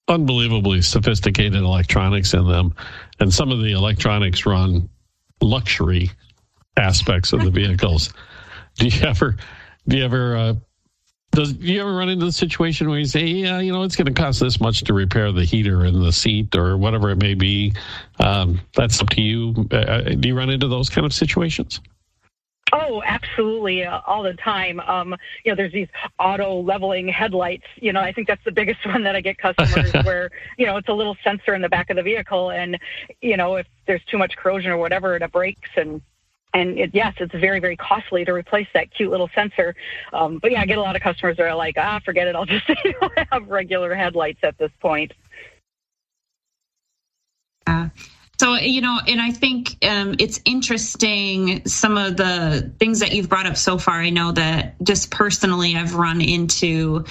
unbelievably 0.08 0.82
sophisticated 0.82 1.56
electronics 1.56 2.34
in 2.34 2.48
them, 2.48 2.76
and 3.20 3.34
some 3.34 3.52
of 3.52 3.62
the 3.62 3.72
electronics 3.72 4.46
run 4.46 4.90
luxury 5.42 6.12
aspects 6.78 7.34
of 7.34 7.44
the 7.44 7.52
vehicles. 7.52 8.14
Do 8.76 8.88
you 8.88 9.06
ever, 9.06 9.38
do 9.88 9.98
you 9.98 10.06
ever, 10.06 10.36
uh, 10.36 10.54
does 11.32 11.54
do 11.54 11.66
you 11.66 11.82
ever 11.82 11.96
run 11.96 12.10
into 12.10 12.26
the 12.26 12.32
situation 12.32 12.90
where 12.90 13.00
you 13.00 13.06
say, 13.06 13.26
yeah, 13.26 13.60
you 13.60 13.72
know, 13.72 13.84
it's 13.84 13.96
going 13.96 14.14
to 14.14 14.14
cost 14.14 14.40
this 14.40 14.60
much 14.60 14.84
to 14.84 14.94
repair 14.94 15.32
the 15.32 15.44
heater 15.44 15.86
in 15.86 16.00
the 16.00 16.12
seat 16.12 16.56
or 16.56 16.78
whatever 16.78 17.10
it 17.10 17.18
may 17.18 17.34
be? 17.34 17.74
Um, 18.20 18.62
that's 18.76 19.02
up 19.02 19.10
to 19.12 19.22
you. 19.22 19.68
Uh, 19.72 19.78
uh 19.78 20.02
do 20.10 20.28
you 20.28 20.38
run 20.38 20.50
into 20.50 20.68
those 20.68 20.90
kind 20.90 21.06
of 21.06 21.14
situations? 21.14 21.82
Oh, 22.76 23.04
absolutely, 23.06 23.86
uh, 23.86 24.02
all 24.08 24.24
the 24.24 24.34
time. 24.34 24.80
Um, 24.80 25.16
you 25.46 25.52
know, 25.52 25.56
there's 25.56 25.72
these 25.72 25.90
auto 26.18 26.60
leveling 26.60 27.08
headlights. 27.08 27.66
You 27.76 27.94
know, 27.94 28.00
I 28.02 28.12
think 28.12 28.28
that's 28.28 28.44
the 28.46 28.52
biggest 28.52 28.84
one 28.86 29.04
that 29.04 29.16
I 29.16 29.22
get 29.22 29.38
customers 29.38 29.94
where 30.04 30.32
you 30.58 30.66
know 30.66 30.78
it's 30.78 30.90
a 30.90 30.94
little 30.94 31.16
sensor 31.24 31.54
in 31.54 31.62
the 31.62 31.70
back 31.70 31.92
of 31.92 31.98
the 31.98 32.04
vehicle, 32.04 32.50
and 32.50 32.80
you 33.22 33.38
know 33.38 33.58
if 33.58 33.68
there's 33.86 34.04
too 34.06 34.18
much 34.18 34.36
corrosion 34.36 34.72
or 34.72 34.78
whatever, 34.78 35.16
it 35.16 35.32
breaks 35.32 35.70
and. 35.78 36.02
And 36.56 36.78
it, 36.78 36.92
yes, 36.94 37.16
it's 37.18 37.34
very, 37.34 37.60
very 37.60 37.76
costly 37.76 38.24
to 38.26 38.32
replace 38.32 38.68
that 38.76 38.94
cute 38.94 39.10
little 39.10 39.28
sensor. 39.34 39.74
Um, 40.12 40.38
but 40.38 40.52
yeah, 40.52 40.62
I 40.62 40.68
get 40.68 40.78
a 40.78 40.82
lot 40.82 40.96
of 40.96 41.02
customers 41.02 41.36
that 41.38 41.48
are 41.48 41.56
like, 41.56 41.74
ah, 41.80 42.00
forget 42.06 42.28
it. 42.28 42.36
I'll 42.36 42.46
just 42.46 42.70
you 42.86 42.94
know, 43.02 43.10
have 43.32 43.48
regular 43.48 43.96
headlights 43.96 44.38
at 44.44 44.56
this 44.60 44.70
point. 44.80 45.14
Uh, 47.66 47.90
So, 48.44 48.56
you 48.56 48.82
know, 48.82 49.00
and 49.08 49.22
I 49.22 49.32
think 49.32 49.78
um, 49.86 50.16
it's 50.20 50.42
interesting 50.44 51.66
some 51.66 51.98
of 51.98 52.18
the 52.18 52.74
things 52.78 53.00
that 53.00 53.14
you've 53.14 53.30
brought 53.30 53.46
up 53.46 53.56
so 53.56 53.78
far. 53.78 53.96
I 53.96 54.10
know 54.10 54.34
that 54.34 54.76
just 54.84 55.12
personally, 55.12 55.78
I've 55.78 55.96
run 55.96 56.20
into 56.20 57.06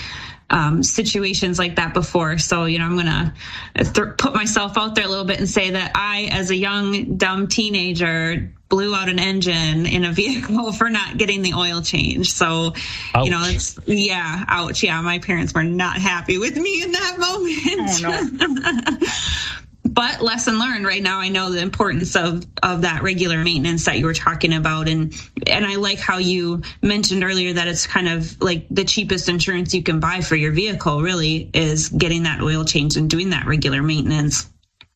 um, 0.50 0.82
situations 0.82 1.58
like 1.58 1.76
that 1.76 1.94
before. 1.94 2.36
So, 2.36 2.66
you 2.66 2.78
know, 2.78 2.84
I'm 2.84 2.96
going 2.96 3.06
to 3.06 3.32
th- 3.76 4.18
put 4.18 4.34
myself 4.34 4.76
out 4.76 4.94
there 4.94 5.06
a 5.06 5.08
little 5.08 5.24
bit 5.24 5.38
and 5.38 5.48
say 5.48 5.70
that 5.70 5.92
I, 5.94 6.28
as 6.30 6.50
a 6.50 6.54
young, 6.54 7.16
dumb 7.16 7.48
teenager, 7.48 8.52
blew 8.68 8.94
out 8.94 9.08
an 9.08 9.18
engine 9.18 9.86
in 9.86 10.04
a 10.04 10.12
vehicle 10.12 10.70
for 10.74 10.90
not 10.90 11.16
getting 11.16 11.40
the 11.40 11.54
oil 11.54 11.80
change. 11.80 12.30
So, 12.30 12.74
ouch. 13.14 13.24
you 13.24 13.30
know, 13.30 13.42
it's, 13.46 13.78
yeah, 13.86 14.44
ouch. 14.48 14.82
Yeah, 14.82 15.00
my 15.00 15.18
parents 15.18 15.54
were 15.54 15.64
not 15.64 15.96
happy 15.96 16.36
with 16.36 16.58
me 16.58 16.82
in 16.82 16.92
that 16.92 17.18
moment. 17.18 18.04
Oh, 18.04 18.98
no. 19.00 19.06
but 19.92 20.22
lesson 20.22 20.58
learned 20.58 20.86
right 20.86 21.02
now. 21.02 21.20
I 21.20 21.28
know 21.28 21.50
the 21.50 21.60
importance 21.60 22.16
of 22.16 22.46
of 22.62 22.82
that 22.82 23.02
regular 23.02 23.42
maintenance 23.42 23.84
that 23.84 23.98
you 23.98 24.06
were 24.06 24.14
talking 24.14 24.54
about. 24.54 24.88
And 24.88 25.14
and 25.46 25.66
i 25.66 25.76
like 25.76 25.98
how 25.98 26.18
you 26.18 26.62
mentioned 26.80 27.24
earlier 27.24 27.52
that 27.52 27.68
it's 27.68 27.86
kind 27.86 28.08
of 28.08 28.40
like 28.40 28.66
the 28.70 28.84
cheapest 28.84 29.28
insurance 29.28 29.74
you 29.74 29.82
can 29.82 30.00
buy 30.00 30.20
for 30.20 30.36
your 30.36 30.52
vehicle 30.52 31.02
really 31.02 31.50
is 31.52 31.88
getting 31.88 32.22
that 32.22 32.40
oil 32.40 32.64
change 32.64 32.96
and 32.96 33.10
doing 33.10 33.30
that 33.30 33.46
regular 33.46 33.82
maintenance 33.82 34.51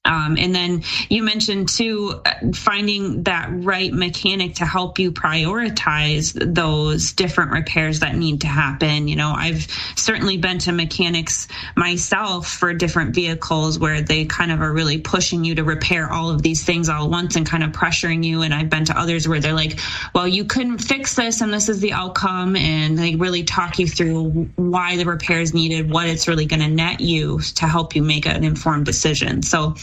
um, 0.07 0.37
and 0.39 0.55
then 0.55 0.83
you 1.09 1.23
mentioned 1.23 1.69
too 1.69 2.21
uh, 2.25 2.53
finding 2.55 3.25
that 3.25 3.49
right 3.51 3.93
mechanic 3.93 4.55
to 4.57 4.65
help 4.65 4.99
you 4.99 5.13
prioritize 5.13 6.33
those 6.55 7.13
different 7.13 7.51
repairs 7.51 8.01
that 8.01 8.15
need 8.15 8.43
to 8.43 8.47
happen. 8.47 9.09
You 9.09 9.17
know, 9.17 9.33
I've 9.37 9.67
certainly 9.97 10.37
been 10.37 10.59
to 10.61 10.73
mechanics 10.73 11.49
myself 11.77 12.49
for 12.49 12.73
different 12.73 13.15
vehicles 13.15 13.79
where 13.79 14.01
they 14.01 14.25
kind 14.25 14.53
of 14.53 14.61
are 14.61 14.73
really 14.73 14.99
pushing 14.99 15.45
you 15.45 15.57
to 15.57 15.65
repair 15.65 16.11
all 16.11 16.31
of 16.31 16.43
these 16.43 16.65
things 16.65 16.89
all 16.89 17.05
at 17.05 17.11
once 17.11 17.37
and 17.37 17.45
kind 17.45 17.65
of 17.65 17.73
pressuring 17.73 18.25
you. 18.25 18.43
And 18.43 18.55
I've 18.55 18.71
been 18.71 18.85
to 18.87 18.99
others 18.99 19.27
where 19.27 19.41
they're 19.41 19.53
like, 19.53 19.79
well, 20.15 20.29
you 20.29 20.45
couldn't 20.45 20.79
fix 20.79 21.15
this 21.15 21.41
and 21.41 21.53
this 21.53 21.69
is 21.69 21.81
the 21.81 21.93
outcome. 21.93 22.55
And 22.57 22.97
they 22.97 23.17
really 23.17 23.43
talk 23.43 23.79
you 23.79 23.89
through 23.89 24.49
why 24.57 24.97
the 24.97 25.05
repair 25.05 25.41
is 25.41 25.53
needed, 25.53 25.91
what 25.91 26.07
it's 26.07 26.29
really 26.29 26.47
going 26.47 26.61
to 26.61 26.69
net 26.69 27.01
you 27.01 27.41
to 27.41 27.67
help 27.67 27.97
you 27.97 28.03
make 28.03 28.27
an 28.27 28.45
informed 28.45 28.87
decision. 28.87 29.43
So, 29.43 29.75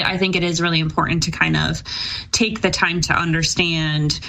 I 0.00 0.16
think 0.18 0.36
it 0.36 0.42
is 0.42 0.60
really 0.60 0.80
important 0.80 1.24
to 1.24 1.30
kind 1.30 1.56
of 1.56 1.82
take 2.32 2.62
the 2.62 2.70
time 2.70 3.00
to 3.02 3.12
understand 3.14 4.20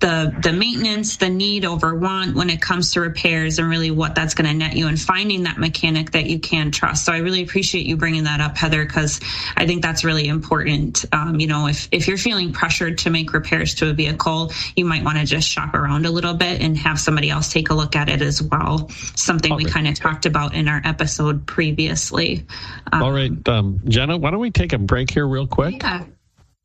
the 0.00 0.34
the 0.42 0.52
maintenance, 0.52 1.16
the 1.16 1.30
need 1.30 1.64
over 1.64 1.94
want 1.94 2.36
when 2.36 2.50
it 2.50 2.60
comes 2.60 2.92
to 2.92 3.00
repairs, 3.00 3.58
and 3.58 3.68
really 3.68 3.90
what 3.90 4.14
that's 4.14 4.34
going 4.34 4.46
to 4.46 4.52
net 4.52 4.76
you, 4.76 4.88
and 4.88 5.00
finding 5.00 5.44
that 5.44 5.56
mechanic 5.56 6.10
that 6.10 6.26
you 6.26 6.38
can 6.38 6.70
trust. 6.70 7.06
So 7.06 7.12
I 7.12 7.18
really 7.18 7.42
appreciate 7.42 7.86
you 7.86 7.96
bringing 7.96 8.24
that 8.24 8.40
up, 8.40 8.58
Heather, 8.58 8.84
because 8.84 9.20
I 9.56 9.66
think 9.66 9.80
that's 9.80 10.04
really 10.04 10.28
important. 10.28 11.06
Um, 11.12 11.40
you 11.40 11.46
know, 11.46 11.66
if 11.66 11.88
if 11.92 12.08
you're 12.08 12.18
feeling 12.18 12.52
pressured 12.52 12.98
to 12.98 13.10
make 13.10 13.32
repairs 13.32 13.74
to 13.76 13.88
a 13.88 13.94
vehicle, 13.94 14.52
you 14.76 14.84
might 14.84 15.02
want 15.02 15.16
to 15.16 15.24
just 15.24 15.48
shop 15.48 15.72
around 15.72 16.04
a 16.04 16.10
little 16.10 16.34
bit 16.34 16.60
and 16.60 16.76
have 16.76 17.00
somebody 17.00 17.30
else 17.30 17.50
take 17.50 17.70
a 17.70 17.74
look 17.74 17.96
at 17.96 18.10
it 18.10 18.20
as 18.20 18.42
well. 18.42 18.90
Something 19.14 19.54
okay. 19.54 19.64
we 19.64 19.70
kind 19.70 19.88
of 19.88 19.94
talked 19.94 20.26
about 20.26 20.54
in 20.54 20.68
our 20.68 20.82
episode 20.84 21.46
previously. 21.46 22.46
Um, 22.92 23.02
All 23.02 23.12
right, 23.12 23.48
um, 23.48 23.80
Jenna, 23.86 24.18
why 24.18 24.30
don't 24.30 24.40
we 24.40 24.50
take 24.50 24.74
a 24.74 24.78
break 24.78 25.10
here 25.10 25.26
real 25.26 25.46
quick? 25.46 25.82
Yeah. 25.82 26.04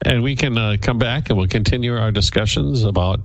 And 0.06 0.24
we 0.24 0.36
can 0.36 0.58
uh, 0.58 0.78
come 0.82 0.98
back 0.98 1.30
and 1.30 1.38
we'll 1.38 1.48
continue 1.48 1.96
our 1.96 2.12
discussions 2.12 2.84
about 2.84 3.20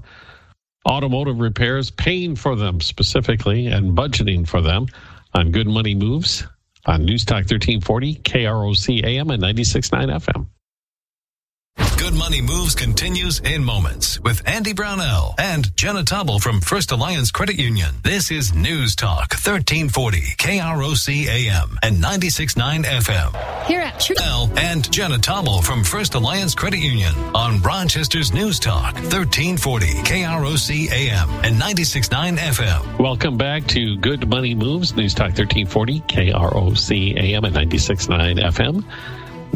automotive 0.87 1.40
repairs, 1.40 1.90
paying 1.90 2.37
for 2.37 2.54
them 2.54 2.80
specifically, 2.80 3.66
and 3.66 3.97
budgeting 3.97 4.47
for 4.47 4.61
them 4.61 4.87
on 5.35 5.50
Good 5.50 5.66
Money 5.66 5.95
Moves 5.95 6.45
on 6.87 7.04
News 7.04 7.25
Talk 7.25 7.38
1340, 7.38 8.16
KROC 8.16 9.04
AM 9.04 9.30
and 9.30 9.42
96.9 9.42 10.09
FM. 10.09 10.47
Good 12.06 12.14
Money 12.14 12.40
Moves 12.40 12.76
continues 12.76 13.40
in 13.40 13.64
moments 13.64 14.20
with 14.20 14.40
Andy 14.48 14.72
Brownell 14.72 15.34
and 15.38 15.76
Jenna 15.76 16.04
Tobble 16.04 16.38
from 16.38 16.60
First 16.60 16.92
Alliance 16.92 17.32
Credit 17.32 17.58
Union. 17.58 17.96
This 18.04 18.30
is 18.30 18.54
News 18.54 18.94
Talk 18.94 19.32
1340 19.32 20.20
KROC 20.38 21.26
AM 21.26 21.76
and 21.82 21.96
96.9 21.96 22.84
FM. 22.84 23.64
Here 23.66 23.80
at 23.80 23.98
True 23.98 24.16
and 24.56 24.88
Jenna 24.92 25.18
Tobble 25.18 25.62
from 25.62 25.82
First 25.82 26.14
Alliance 26.14 26.54
Credit 26.54 26.78
Union 26.78 27.12
on 27.34 27.60
Rochester's 27.60 28.32
News 28.32 28.60
Talk 28.60 28.94
1340 28.94 29.86
KROC 29.86 30.92
AM 30.92 31.28
and 31.44 31.60
96.9 31.60 32.36
FM. 32.36 33.00
Welcome 33.00 33.36
back 33.36 33.66
to 33.66 33.96
Good 33.96 34.28
Money 34.28 34.54
Moves, 34.54 34.94
News 34.94 35.12
Talk 35.12 35.36
1340 35.36 36.02
KROC 36.02 37.16
AM 37.16 37.44
and 37.44 37.56
96.9 37.56 38.38
FM. 38.44 38.84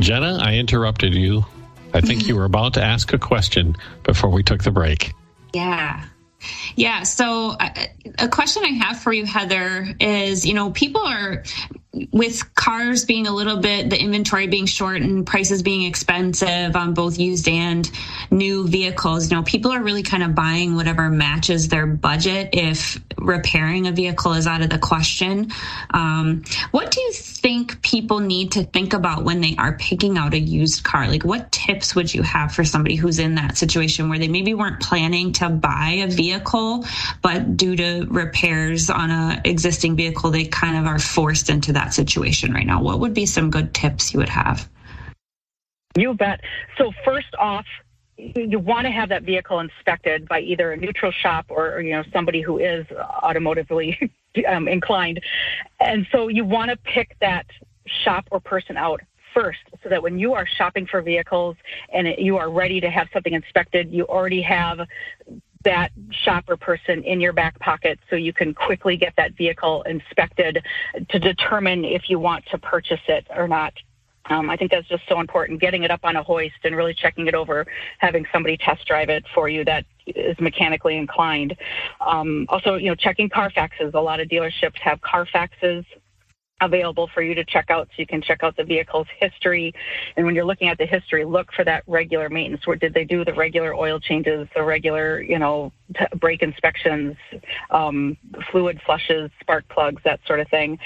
Jenna, 0.00 0.38
I 0.42 0.54
interrupted 0.54 1.14
you 1.14 1.44
I 1.92 2.00
think 2.00 2.26
you 2.26 2.36
were 2.36 2.44
about 2.44 2.74
to 2.74 2.82
ask 2.82 3.12
a 3.12 3.18
question 3.18 3.76
before 4.02 4.30
we 4.30 4.42
took 4.42 4.62
the 4.62 4.70
break. 4.70 5.12
Yeah. 5.52 6.04
Yeah. 6.76 7.02
So, 7.02 7.50
uh, 7.50 7.68
a 8.18 8.28
question 8.28 8.64
I 8.64 8.70
have 8.84 8.98
for 8.98 9.12
you, 9.12 9.26
Heather, 9.26 9.94
is 10.00 10.46
you 10.46 10.54
know, 10.54 10.70
people 10.70 11.02
are 11.02 11.44
with 12.12 12.54
cars 12.54 13.04
being 13.04 13.26
a 13.26 13.34
little 13.34 13.56
bit, 13.56 13.90
the 13.90 14.00
inventory 14.00 14.46
being 14.46 14.66
short 14.66 15.02
and 15.02 15.26
prices 15.26 15.62
being 15.62 15.82
expensive 15.82 16.76
on 16.76 16.94
both 16.94 17.18
used 17.18 17.48
and 17.48 17.90
new 18.30 18.68
vehicles, 18.68 19.28
you 19.28 19.36
know, 19.36 19.42
people 19.42 19.72
are 19.72 19.82
really 19.82 20.04
kind 20.04 20.22
of 20.22 20.34
buying 20.34 20.76
whatever 20.76 21.10
matches 21.10 21.68
their 21.68 21.86
budget 21.86 22.50
if 22.52 23.00
repairing 23.18 23.88
a 23.88 23.92
vehicle 23.92 24.34
is 24.34 24.46
out 24.46 24.62
of 24.62 24.70
the 24.70 24.78
question. 24.78 25.50
Um, 25.90 26.44
what 26.70 26.92
do 26.92 27.00
you 27.00 27.12
think 27.12 27.82
people 27.82 28.20
need 28.20 28.52
to 28.52 28.62
think 28.62 28.92
about 28.92 29.24
when 29.24 29.40
they 29.40 29.56
are 29.58 29.76
picking 29.76 30.16
out 30.16 30.32
a 30.32 30.38
used 30.38 30.84
car? 30.84 31.08
Like, 31.08 31.24
what 31.24 31.50
tips 31.50 31.96
would 31.96 32.14
you 32.14 32.22
have 32.22 32.52
for 32.52 32.64
somebody 32.64 32.94
who's 32.94 33.18
in 33.18 33.34
that 33.34 33.58
situation 33.58 34.08
where 34.08 34.18
they 34.18 34.28
maybe 34.28 34.54
weren't 34.54 34.80
planning 34.80 35.32
to 35.34 35.48
buy 35.48 36.02
a 36.04 36.06
vehicle, 36.06 36.84
but 37.20 37.56
due 37.56 37.74
to 37.74 38.06
repairs 38.08 38.90
on 38.90 39.10
a 39.10 39.40
existing 39.44 39.96
vehicle, 39.96 40.30
they 40.30 40.44
kind 40.44 40.76
of 40.76 40.86
are 40.86 41.00
forced 41.00 41.50
into 41.50 41.72
that? 41.72 41.79
That 41.80 41.94
situation 41.94 42.52
right 42.52 42.66
now? 42.66 42.82
What 42.82 43.00
would 43.00 43.14
be 43.14 43.26
some 43.26 43.50
good 43.50 43.72
tips 43.74 44.12
you 44.12 44.20
would 44.20 44.28
have? 44.28 44.68
You 45.96 46.14
bet. 46.14 46.40
So 46.78 46.92
first 47.04 47.34
off, 47.38 47.66
you 48.16 48.58
want 48.58 48.84
to 48.84 48.90
have 48.90 49.08
that 49.08 49.22
vehicle 49.22 49.60
inspected 49.60 50.28
by 50.28 50.40
either 50.40 50.72
a 50.72 50.76
neutral 50.76 51.10
shop 51.10 51.46
or, 51.48 51.80
you 51.80 51.92
know 51.92 52.04
somebody 52.12 52.42
who 52.42 52.58
is 52.58 52.86
automotively 53.22 54.10
um, 54.48 54.68
inclined, 54.68 55.20
and 55.80 56.06
so 56.12 56.28
you 56.28 56.44
want 56.44 56.70
to 56.70 56.76
pick 56.76 57.16
that 57.20 57.46
shop 58.04 58.28
or 58.30 58.40
person 58.40 58.76
out 58.76 59.00
first 59.32 59.60
so 59.82 59.88
that 59.88 60.02
when 60.02 60.18
you 60.18 60.34
are 60.34 60.46
shopping 60.46 60.86
for 60.86 61.00
vehicles 61.00 61.56
and 61.92 62.08
you 62.18 62.36
are 62.36 62.50
ready 62.50 62.80
to 62.80 62.90
have 62.90 63.08
something 63.12 63.32
inspected, 63.32 63.90
you 63.90 64.04
already 64.04 64.42
have 64.42 64.80
that 65.64 65.90
shopper 66.10 66.56
person 66.56 67.02
in 67.04 67.20
your 67.20 67.32
back 67.32 67.58
pocket 67.58 67.98
so 68.08 68.16
you 68.16 68.32
can 68.32 68.54
quickly 68.54 68.96
get 68.96 69.12
that 69.16 69.36
vehicle 69.36 69.82
inspected 69.82 70.64
to 71.08 71.18
determine 71.18 71.84
if 71.84 72.08
you 72.08 72.18
want 72.18 72.44
to 72.46 72.58
purchase 72.58 73.00
it 73.08 73.26
or 73.36 73.46
not. 73.46 73.74
Um, 74.26 74.48
I 74.48 74.56
think 74.56 74.70
that's 74.70 74.88
just 74.88 75.02
so 75.08 75.18
important. 75.18 75.60
Getting 75.60 75.82
it 75.82 75.90
up 75.90 76.00
on 76.04 76.16
a 76.16 76.22
hoist 76.22 76.54
and 76.64 76.76
really 76.76 76.94
checking 76.94 77.26
it 77.26 77.34
over, 77.34 77.66
having 77.98 78.26
somebody 78.32 78.56
test 78.56 78.86
drive 78.86 79.08
it 79.08 79.24
for 79.34 79.48
you 79.48 79.64
that 79.64 79.84
is 80.06 80.38
mechanically 80.38 80.96
inclined. 80.96 81.56
Um, 82.00 82.46
also, 82.48 82.76
you 82.76 82.86
know, 82.86 82.94
checking 82.94 83.28
Carfaxes. 83.28 83.92
A 83.92 84.00
lot 84.00 84.20
of 84.20 84.28
dealerships 84.28 84.78
have 84.78 85.00
Carfaxes 85.00 85.84
available 86.60 87.08
for 87.12 87.22
you 87.22 87.34
to 87.34 87.44
check 87.44 87.70
out 87.70 87.88
so 87.88 87.94
you 87.98 88.06
can 88.06 88.22
check 88.22 88.42
out 88.42 88.56
the 88.56 88.64
vehicle's 88.64 89.06
history. 89.18 89.72
And 90.16 90.26
when 90.26 90.34
you're 90.34 90.44
looking 90.44 90.68
at 90.68 90.78
the 90.78 90.86
history 90.86 91.24
look 91.24 91.52
for 91.52 91.64
that 91.64 91.84
regular 91.86 92.28
maintenance. 92.28 92.66
Where 92.66 92.76
did 92.76 92.94
they 92.94 93.04
do? 93.04 93.24
The 93.24 93.34
regular 93.34 93.74
oil 93.74 94.00
changes 94.00 94.48
the 94.54 94.62
regular 94.62 95.22
you 95.22 95.38
know 95.38 95.72
brake 96.16 96.42
inspections 96.42 97.16
um, 97.70 98.16
fluid 98.50 98.80
flushes 98.84 99.30
spark 99.40 99.68
plugs 99.68 100.02
that 100.04 100.20
sort 100.26 100.40
of 100.40 100.48
thing. 100.48 100.78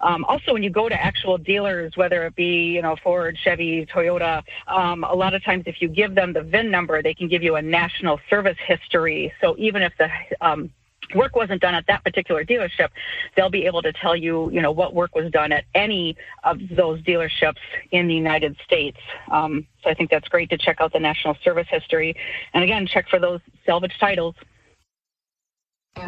Um, 0.00 0.24
also 0.24 0.52
when 0.52 0.62
you 0.62 0.70
go 0.70 0.88
to 0.88 0.94
actual 0.94 1.38
dealers 1.38 1.96
whether 1.96 2.26
it 2.26 2.36
be 2.36 2.72
you 2.74 2.82
know 2.82 2.96
ford 3.02 3.38
chevy 3.42 3.86
toyota 3.86 4.42
um, 4.68 5.04
a 5.04 5.14
lot 5.14 5.34
of 5.34 5.44
times 5.44 5.64
if 5.66 5.80
you 5.80 5.88
give 5.88 6.14
them 6.14 6.32
the 6.32 6.42
vin 6.42 6.70
number 6.70 7.02
they 7.02 7.14
can 7.14 7.28
give 7.28 7.42
you 7.42 7.56
a 7.56 7.62
national 7.62 8.20
service 8.28 8.58
history. 8.66 9.32
So 9.40 9.54
even 9.58 9.82
if 9.82 9.92
the 9.98 10.08
um, 10.40 10.70
work 11.14 11.36
wasn't 11.36 11.60
done 11.60 11.74
at 11.74 11.86
that 11.86 12.04
particular 12.04 12.44
dealership, 12.44 12.88
they'll 13.36 13.50
be 13.50 13.66
able 13.66 13.82
to 13.82 13.92
tell 13.92 14.16
you, 14.16 14.50
you 14.50 14.60
know, 14.60 14.70
what 14.70 14.94
work 14.94 15.14
was 15.14 15.30
done 15.30 15.52
at 15.52 15.64
any 15.74 16.16
of 16.44 16.58
those 16.70 17.00
dealerships 17.02 17.58
in 17.90 18.06
the 18.06 18.14
United 18.14 18.56
States. 18.64 18.98
Um, 19.30 19.66
so 19.82 19.90
I 19.90 19.94
think 19.94 20.10
that's 20.10 20.28
great 20.28 20.50
to 20.50 20.58
check 20.58 20.80
out 20.80 20.92
the 20.92 21.00
national 21.00 21.36
service 21.42 21.66
history, 21.70 22.14
and 22.54 22.64
again, 22.64 22.86
check 22.86 23.08
for 23.08 23.18
those 23.18 23.40
salvage 23.66 23.96
titles. 23.98 24.34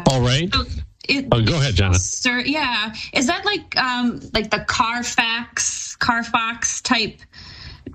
All 0.09 0.21
right. 0.21 0.53
it, 1.07 1.27
oh, 1.31 1.41
go 1.41 1.55
ahead, 1.55 1.75
Jenna. 1.75 1.95
Sir, 1.95 2.39
yeah, 2.39 2.93
is 3.13 3.27
that 3.27 3.45
like 3.45 3.77
um, 3.77 4.21
like 4.33 4.49
the 4.49 4.59
Carfax 4.59 5.95
Carfax 5.97 6.81
type? 6.81 7.19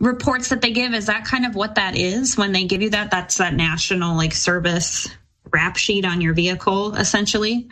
reports 0.01 0.51
that 0.51 0.61
they 0.61 0.71
give 0.71 0.95
is 0.95 1.07
that 1.07 1.25
kind 1.25 1.45
of 1.45 1.57
what 1.57 1.75
that 1.75 1.97
is 1.97 2.37
when 2.37 2.53
they 2.53 2.65
give 2.65 2.83
you 2.83 2.91
that 2.91 3.11
that's 3.11 3.39
that 3.39 3.55
national 3.55 4.17
like 4.17 4.33
service 4.33 5.09
rap 5.53 5.77
sheet 5.77 6.05
on 6.05 6.21
your 6.21 6.35
vehicle, 6.35 6.95
essentially? 6.95 7.69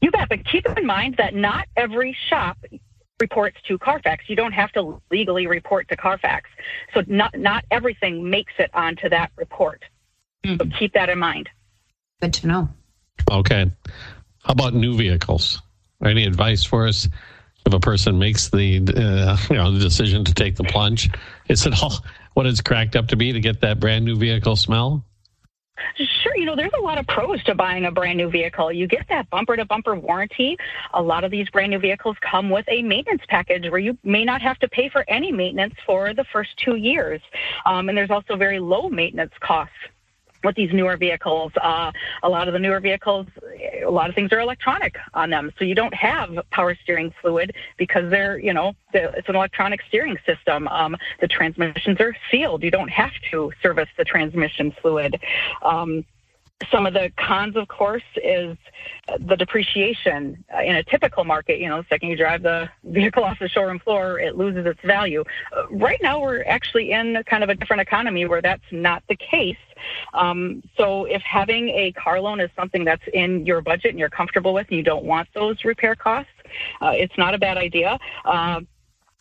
You 0.00 0.10
bet, 0.10 0.28
but 0.28 0.44
keep 0.44 0.66
in 0.76 0.86
mind 0.86 1.16
that 1.18 1.34
not 1.34 1.66
every 1.76 2.16
shop 2.28 2.58
reports 3.20 3.56
to 3.66 3.78
Carfax. 3.78 4.24
You 4.28 4.36
don't 4.36 4.52
have 4.52 4.70
to 4.72 5.00
legally 5.10 5.46
report 5.46 5.88
to 5.88 5.96
Carfax. 5.96 6.50
So 6.94 7.02
not 7.06 7.36
not 7.38 7.64
everything 7.70 8.28
makes 8.28 8.52
it 8.58 8.70
onto 8.74 9.08
that 9.08 9.32
report. 9.36 9.82
Mm-hmm. 10.44 10.70
So 10.70 10.78
keep 10.78 10.92
that 10.94 11.08
in 11.08 11.18
mind. 11.18 11.48
Good 12.20 12.34
to 12.34 12.46
know. 12.46 12.68
Okay. 13.30 13.70
How 14.42 14.52
about 14.52 14.74
new 14.74 14.96
vehicles? 14.96 15.60
Any 16.04 16.24
advice 16.24 16.62
for 16.62 16.86
us 16.86 17.08
if 17.64 17.72
a 17.72 17.80
person 17.80 18.18
makes 18.18 18.50
the 18.50 18.78
uh, 18.78 19.36
you 19.50 19.56
know 19.56 19.72
the 19.72 19.80
decision 19.80 20.24
to 20.24 20.34
take 20.34 20.56
the 20.56 20.64
plunge? 20.64 21.10
Is 21.48 21.66
it 21.66 21.82
all 21.82 21.94
what 22.34 22.46
it's 22.46 22.60
cracked 22.60 22.96
up 22.96 23.08
to 23.08 23.16
be 23.16 23.32
to 23.32 23.40
get 23.40 23.62
that 23.62 23.80
brand 23.80 24.04
new 24.04 24.16
vehicle 24.16 24.56
smell? 24.56 25.04
Sure, 26.22 26.36
you 26.36 26.44
know, 26.44 26.56
there's 26.56 26.72
a 26.78 26.82
lot 26.82 26.98
of 26.98 27.06
pros 27.06 27.42
to 27.44 27.54
buying 27.54 27.84
a 27.84 27.90
brand 27.90 28.18
new 28.18 28.30
vehicle. 28.30 28.72
You 28.72 28.86
get 28.86 29.06
that 29.08 29.28
bumper 29.30 29.56
to 29.56 29.64
bumper 29.64 29.94
warranty. 29.94 30.56
A 30.94 31.02
lot 31.02 31.24
of 31.24 31.30
these 31.30 31.48
brand 31.50 31.70
new 31.70 31.78
vehicles 31.78 32.16
come 32.20 32.50
with 32.50 32.64
a 32.68 32.82
maintenance 32.82 33.22
package 33.28 33.70
where 33.70 33.80
you 33.80 33.96
may 34.02 34.24
not 34.24 34.42
have 34.42 34.58
to 34.60 34.68
pay 34.68 34.88
for 34.88 35.04
any 35.08 35.32
maintenance 35.32 35.74
for 35.84 36.14
the 36.14 36.24
first 36.32 36.50
two 36.56 36.76
years. 36.76 37.20
Um, 37.64 37.88
and 37.88 37.96
there's 37.96 38.10
also 38.10 38.36
very 38.36 38.58
low 38.58 38.88
maintenance 38.88 39.32
costs 39.40 39.74
with 40.44 40.56
these 40.56 40.72
newer 40.72 40.96
vehicles. 40.96 41.52
Uh, 41.60 41.92
a 42.22 42.28
lot 42.28 42.48
of 42.48 42.52
the 42.52 42.58
newer 42.58 42.80
vehicles, 42.80 43.26
a 43.84 43.90
lot 43.90 44.08
of 44.08 44.14
things 44.14 44.32
are 44.32 44.40
electronic 44.40 44.96
on 45.14 45.30
them, 45.30 45.52
so 45.58 45.64
you 45.64 45.74
don't 45.74 45.94
have 45.94 46.38
power 46.50 46.76
steering 46.82 47.12
fluid 47.20 47.54
because 47.76 48.10
they're, 48.10 48.38
you 48.38 48.52
know, 48.52 48.74
it's 48.92 49.28
an 49.28 49.36
electronic 49.36 49.80
steering 49.88 50.18
system. 50.26 50.68
Um, 50.68 50.96
the 51.20 51.28
transmissions 51.28 52.00
are 52.00 52.16
sealed. 52.30 52.62
You 52.62 52.70
don't 52.70 52.90
have 52.90 53.12
to 53.30 53.52
service 53.62 53.88
the 53.96 54.04
transmission 54.04 54.74
fluid. 54.80 55.20
Um, 55.62 56.04
some 56.70 56.86
of 56.86 56.94
the 56.94 57.12
cons, 57.18 57.54
of 57.56 57.68
course, 57.68 58.02
is 58.22 58.56
the 59.20 59.36
depreciation 59.36 60.42
in 60.64 60.76
a 60.76 60.82
typical 60.84 61.24
market. 61.24 61.60
You 61.60 61.68
know, 61.68 61.82
the 61.82 61.86
second 61.88 62.08
you 62.08 62.16
drive 62.16 62.42
the 62.42 62.68
vehicle 62.84 63.24
off 63.24 63.38
the 63.38 63.48
showroom 63.48 63.78
floor, 63.78 64.18
it 64.18 64.36
loses 64.36 64.64
its 64.64 64.80
value. 64.82 65.22
Uh, 65.54 65.68
right 65.70 65.98
now, 66.02 66.20
we're 66.20 66.44
actually 66.44 66.92
in 66.92 67.22
kind 67.26 67.44
of 67.44 67.50
a 67.50 67.54
different 67.54 67.82
economy 67.82 68.26
where 68.26 68.40
that's 68.40 68.64
not 68.72 69.02
the 69.08 69.16
case. 69.16 69.56
Um, 70.14 70.62
so, 70.76 71.04
if 71.04 71.22
having 71.22 71.68
a 71.68 71.92
car 71.92 72.20
loan 72.20 72.40
is 72.40 72.50
something 72.56 72.84
that's 72.84 73.04
in 73.12 73.44
your 73.44 73.60
budget 73.60 73.90
and 73.90 73.98
you're 73.98 74.08
comfortable 74.08 74.54
with, 74.54 74.66
and 74.68 74.78
you 74.78 74.82
don't 74.82 75.04
want 75.04 75.28
those 75.34 75.62
repair 75.64 75.94
costs, 75.94 76.30
uh, 76.80 76.92
it's 76.94 77.16
not 77.18 77.34
a 77.34 77.38
bad 77.38 77.58
idea. 77.58 77.98
Uh, 78.24 78.60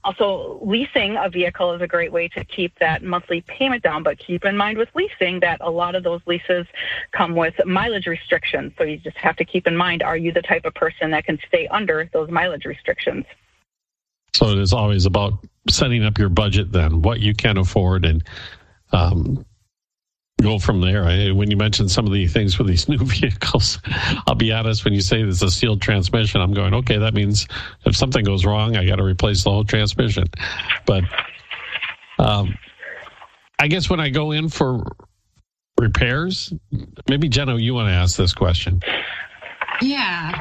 also, 0.05 0.59
leasing 0.61 1.17
a 1.17 1.29
vehicle 1.29 1.73
is 1.73 1.81
a 1.81 1.87
great 1.87 2.11
way 2.11 2.27
to 2.27 2.45
keep 2.45 2.77
that 2.77 3.01
monthly 3.01 3.41
payment 3.41 3.81
down, 3.81 4.03
but 4.03 4.19
keep 4.19 4.45
in 4.45 4.55
mind 4.55 4.77
with 4.77 4.87
leasing 4.93 5.39
that 5.39 5.59
a 5.61 5.69
lot 5.71 5.95
of 5.95 6.03
those 6.03 6.21
leases 6.27 6.67
come 7.11 7.35
with 7.35 7.55
mileage 7.65 8.05
restrictions. 8.05 8.71
So 8.77 8.83
you 8.83 8.97
just 8.97 9.17
have 9.17 9.35
to 9.37 9.45
keep 9.45 9.65
in 9.65 9.75
mind 9.75 10.03
are 10.03 10.15
you 10.15 10.31
the 10.31 10.43
type 10.43 10.63
of 10.63 10.75
person 10.75 11.09
that 11.09 11.25
can 11.25 11.39
stay 11.47 11.67
under 11.69 12.07
those 12.13 12.29
mileage 12.29 12.65
restrictions? 12.65 13.25
So 14.35 14.49
it 14.49 14.59
is 14.59 14.73
always 14.73 15.07
about 15.07 15.33
setting 15.71 16.03
up 16.03 16.19
your 16.19 16.29
budget 16.29 16.71
then, 16.71 17.01
what 17.01 17.19
you 17.19 17.33
can 17.33 17.57
afford 17.57 18.05
and 18.05 18.23
um, 18.91 19.43
go 20.41 20.59
from 20.59 20.81
there. 20.81 21.05
I, 21.05 21.31
when 21.31 21.49
you 21.49 21.57
mentioned 21.57 21.91
some 21.91 22.05
of 22.05 22.13
the 22.13 22.27
things 22.27 22.57
with 22.57 22.67
these 22.67 22.89
new 22.89 22.97
vehicles, 22.97 23.79
I'll 24.27 24.35
be 24.35 24.51
honest, 24.51 24.83
when 24.85 24.93
you 24.93 25.01
say 25.01 25.21
there's 25.21 25.41
a 25.41 25.49
sealed 25.49 25.81
transmission, 25.81 26.41
I'm 26.41 26.53
going, 26.53 26.73
okay, 26.73 26.97
that 26.97 27.13
means 27.13 27.47
if 27.85 27.95
something 27.95 28.23
goes 28.23 28.45
wrong, 28.45 28.75
I 28.75 28.85
got 28.85 28.97
to 28.97 29.03
replace 29.03 29.43
the 29.43 29.51
whole 29.51 29.63
transmission. 29.63 30.25
But 30.85 31.03
um, 32.19 32.57
I 33.59 33.67
guess 33.67 33.89
when 33.89 33.99
I 33.99 34.09
go 34.09 34.31
in 34.31 34.49
for 34.49 34.83
repairs, 35.79 36.53
maybe 37.09 37.29
Jenna, 37.29 37.57
you 37.57 37.73
want 37.73 37.89
to 37.89 37.93
ask 37.93 38.15
this 38.17 38.33
question. 38.33 38.81
Yeah. 39.81 40.39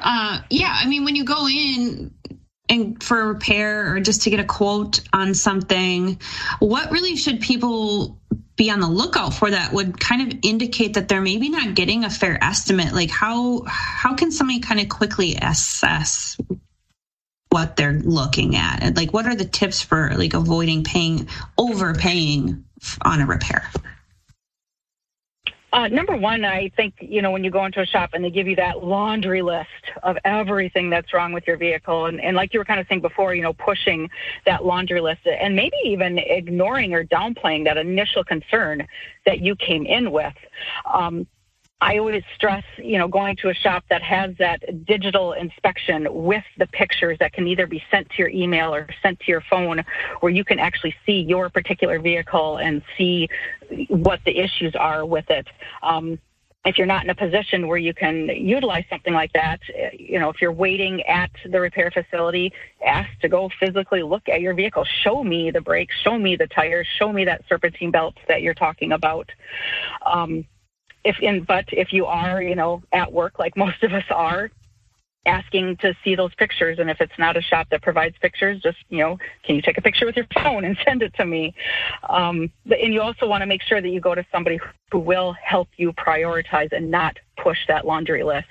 Uh, 0.00 0.40
yeah. 0.50 0.74
I 0.78 0.86
mean, 0.86 1.04
when 1.04 1.16
you 1.16 1.24
go 1.24 1.46
in, 1.46 2.14
and 2.68 3.02
for 3.02 3.20
a 3.20 3.26
repair 3.26 3.94
or 3.94 4.00
just 4.00 4.22
to 4.22 4.30
get 4.30 4.40
a 4.40 4.44
quote 4.44 5.00
on 5.12 5.34
something, 5.34 6.20
what 6.58 6.90
really 6.90 7.16
should 7.16 7.40
people 7.40 8.18
be 8.56 8.70
on 8.70 8.80
the 8.80 8.88
lookout 8.88 9.34
for 9.34 9.50
that 9.50 9.72
would 9.72 9.98
kind 9.98 10.32
of 10.32 10.38
indicate 10.42 10.94
that 10.94 11.08
they're 11.08 11.20
maybe 11.20 11.48
not 11.48 11.74
getting 11.74 12.04
a 12.04 12.10
fair 12.10 12.42
estimate? 12.42 12.94
Like 12.94 13.10
how 13.10 13.62
how 13.66 14.14
can 14.14 14.30
somebody 14.30 14.60
kind 14.60 14.80
of 14.80 14.88
quickly 14.88 15.36
assess 15.40 16.36
what 17.50 17.76
they're 17.76 18.00
looking 18.00 18.56
at? 18.56 18.96
Like 18.96 19.12
what 19.12 19.26
are 19.26 19.34
the 19.34 19.44
tips 19.44 19.82
for 19.82 20.12
like 20.16 20.34
avoiding 20.34 20.84
paying 20.84 21.28
overpaying 21.58 22.64
on 23.02 23.20
a 23.20 23.26
repair? 23.26 23.68
Uh, 25.72 25.88
number 25.88 26.14
one, 26.14 26.44
I 26.44 26.70
think, 26.76 26.94
you 27.00 27.22
know, 27.22 27.30
when 27.30 27.44
you 27.44 27.50
go 27.50 27.64
into 27.64 27.80
a 27.80 27.86
shop 27.86 28.10
and 28.12 28.22
they 28.22 28.30
give 28.30 28.46
you 28.46 28.56
that 28.56 28.84
laundry 28.84 29.40
list 29.40 29.68
of 30.02 30.18
everything 30.24 30.90
that's 30.90 31.14
wrong 31.14 31.32
with 31.32 31.46
your 31.46 31.56
vehicle, 31.56 32.06
and, 32.06 32.20
and 32.20 32.36
like 32.36 32.52
you 32.52 32.60
were 32.60 32.64
kind 32.64 32.78
of 32.78 32.86
saying 32.88 33.00
before, 33.00 33.34
you 33.34 33.42
know, 33.42 33.54
pushing 33.54 34.10
that 34.44 34.66
laundry 34.66 35.00
list 35.00 35.20
and 35.26 35.56
maybe 35.56 35.76
even 35.84 36.18
ignoring 36.18 36.92
or 36.92 37.04
downplaying 37.04 37.64
that 37.64 37.78
initial 37.78 38.22
concern 38.22 38.86
that 39.24 39.40
you 39.40 39.56
came 39.56 39.86
in 39.86 40.12
with. 40.12 40.34
Um, 40.92 41.26
I 41.82 41.98
always 41.98 42.22
stress, 42.36 42.62
you 42.78 42.96
know, 42.96 43.08
going 43.08 43.34
to 43.42 43.48
a 43.48 43.54
shop 43.54 43.82
that 43.90 44.02
has 44.02 44.36
that 44.38 44.86
digital 44.86 45.32
inspection 45.32 46.06
with 46.10 46.44
the 46.56 46.68
pictures 46.68 47.18
that 47.18 47.32
can 47.32 47.48
either 47.48 47.66
be 47.66 47.82
sent 47.90 48.08
to 48.10 48.18
your 48.18 48.28
email 48.28 48.72
or 48.72 48.86
sent 49.02 49.18
to 49.20 49.26
your 49.26 49.42
phone, 49.50 49.82
where 50.20 50.30
you 50.30 50.44
can 50.44 50.60
actually 50.60 50.94
see 51.04 51.20
your 51.20 51.50
particular 51.50 51.98
vehicle 51.98 52.58
and 52.58 52.82
see 52.96 53.28
what 53.88 54.20
the 54.24 54.38
issues 54.38 54.76
are 54.76 55.04
with 55.04 55.28
it. 55.28 55.48
Um, 55.82 56.20
if 56.64 56.78
you're 56.78 56.86
not 56.86 57.02
in 57.02 57.10
a 57.10 57.16
position 57.16 57.66
where 57.66 57.78
you 57.78 57.92
can 57.92 58.28
utilize 58.28 58.84
something 58.88 59.12
like 59.12 59.32
that, 59.32 59.58
you 59.92 60.20
know, 60.20 60.28
if 60.28 60.40
you're 60.40 60.52
waiting 60.52 61.02
at 61.02 61.32
the 61.50 61.60
repair 61.60 61.90
facility, 61.90 62.52
ask 62.86 63.10
to 63.22 63.28
go 63.28 63.50
physically 63.58 64.04
look 64.04 64.28
at 64.28 64.40
your 64.40 64.54
vehicle. 64.54 64.84
Show 64.84 65.24
me 65.24 65.50
the 65.50 65.60
brakes, 65.60 65.96
show 66.04 66.16
me 66.16 66.36
the 66.36 66.46
tires, 66.46 66.86
show 66.96 67.12
me 67.12 67.24
that 67.24 67.42
serpentine 67.48 67.90
belt 67.90 68.14
that 68.28 68.42
you're 68.42 68.54
talking 68.54 68.92
about. 68.92 69.28
Um, 70.06 70.44
if 71.04 71.16
in 71.20 71.42
but 71.44 71.64
if 71.72 71.92
you 71.92 72.06
are 72.06 72.42
you 72.42 72.54
know 72.54 72.82
at 72.92 73.12
work 73.12 73.38
like 73.38 73.56
most 73.64 73.82
of 73.82 73.92
us 73.92 74.04
are 74.10 74.50
asking 75.24 75.76
to 75.76 75.94
see 76.02 76.14
those 76.14 76.34
pictures. 76.34 76.78
And 76.78 76.90
if 76.90 77.00
it's 77.00 77.12
not 77.18 77.36
a 77.36 77.42
shop 77.42 77.68
that 77.70 77.82
provides 77.82 78.16
pictures 78.20 78.60
just 78.60 78.78
you 78.88 78.98
know 78.98 79.18
can 79.44 79.56
you 79.56 79.62
take 79.62 79.78
a 79.78 79.82
picture 79.82 80.06
with 80.06 80.16
your 80.16 80.26
phone 80.34 80.64
and 80.64 80.76
send 80.84 81.02
it 81.02 81.14
to 81.14 81.26
me? 81.26 81.54
Um, 82.08 82.50
and 82.64 82.92
you 82.92 83.00
also 83.00 83.26
want 83.26 83.42
to 83.42 83.46
make 83.46 83.62
sure 83.62 83.80
that 83.80 83.88
you 83.88 84.00
go 84.00 84.14
to 84.14 84.24
somebody 84.32 84.58
who 84.90 84.98
will 84.98 85.34
help 85.42 85.68
you 85.76 85.92
prioritize 85.92 86.72
and 86.72 86.90
not 86.90 87.16
push 87.36 87.58
that 87.68 87.86
laundry 87.86 88.24
list. 88.24 88.46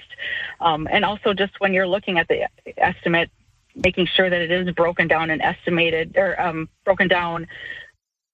Um, 0.60 0.88
and 0.92 1.04
also 1.04 1.34
just 1.34 1.54
when 1.60 1.74
you're 1.74 1.88
looking 1.88 2.18
at 2.18 2.28
the 2.28 2.48
estimate 2.78 3.30
making 3.76 4.06
sure 4.16 4.30
that 4.30 4.42
it 4.42 4.52
is 4.52 4.74
broken 4.74 5.08
down 5.08 5.30
and 5.30 5.42
estimated 5.42 6.18
or 6.18 6.40
um, 6.42 6.68
broken 6.84 7.08
down 7.08 7.48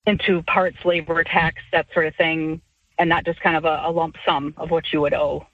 into 0.07 0.41
parts 0.43 0.77
labor 0.85 1.23
tax 1.23 1.61
that 1.71 1.85
sort 1.93 2.07
of 2.07 2.15
thing 2.15 2.61
and 2.99 3.09
not 3.09 3.25
just 3.25 3.39
kind 3.41 3.55
of 3.55 3.65
a, 3.65 3.83
a 3.85 3.91
lump 3.91 4.15
sum 4.25 4.53
of 4.57 4.71
what 4.71 4.85
you 4.91 5.01
would 5.01 5.13
owe. 5.13 5.45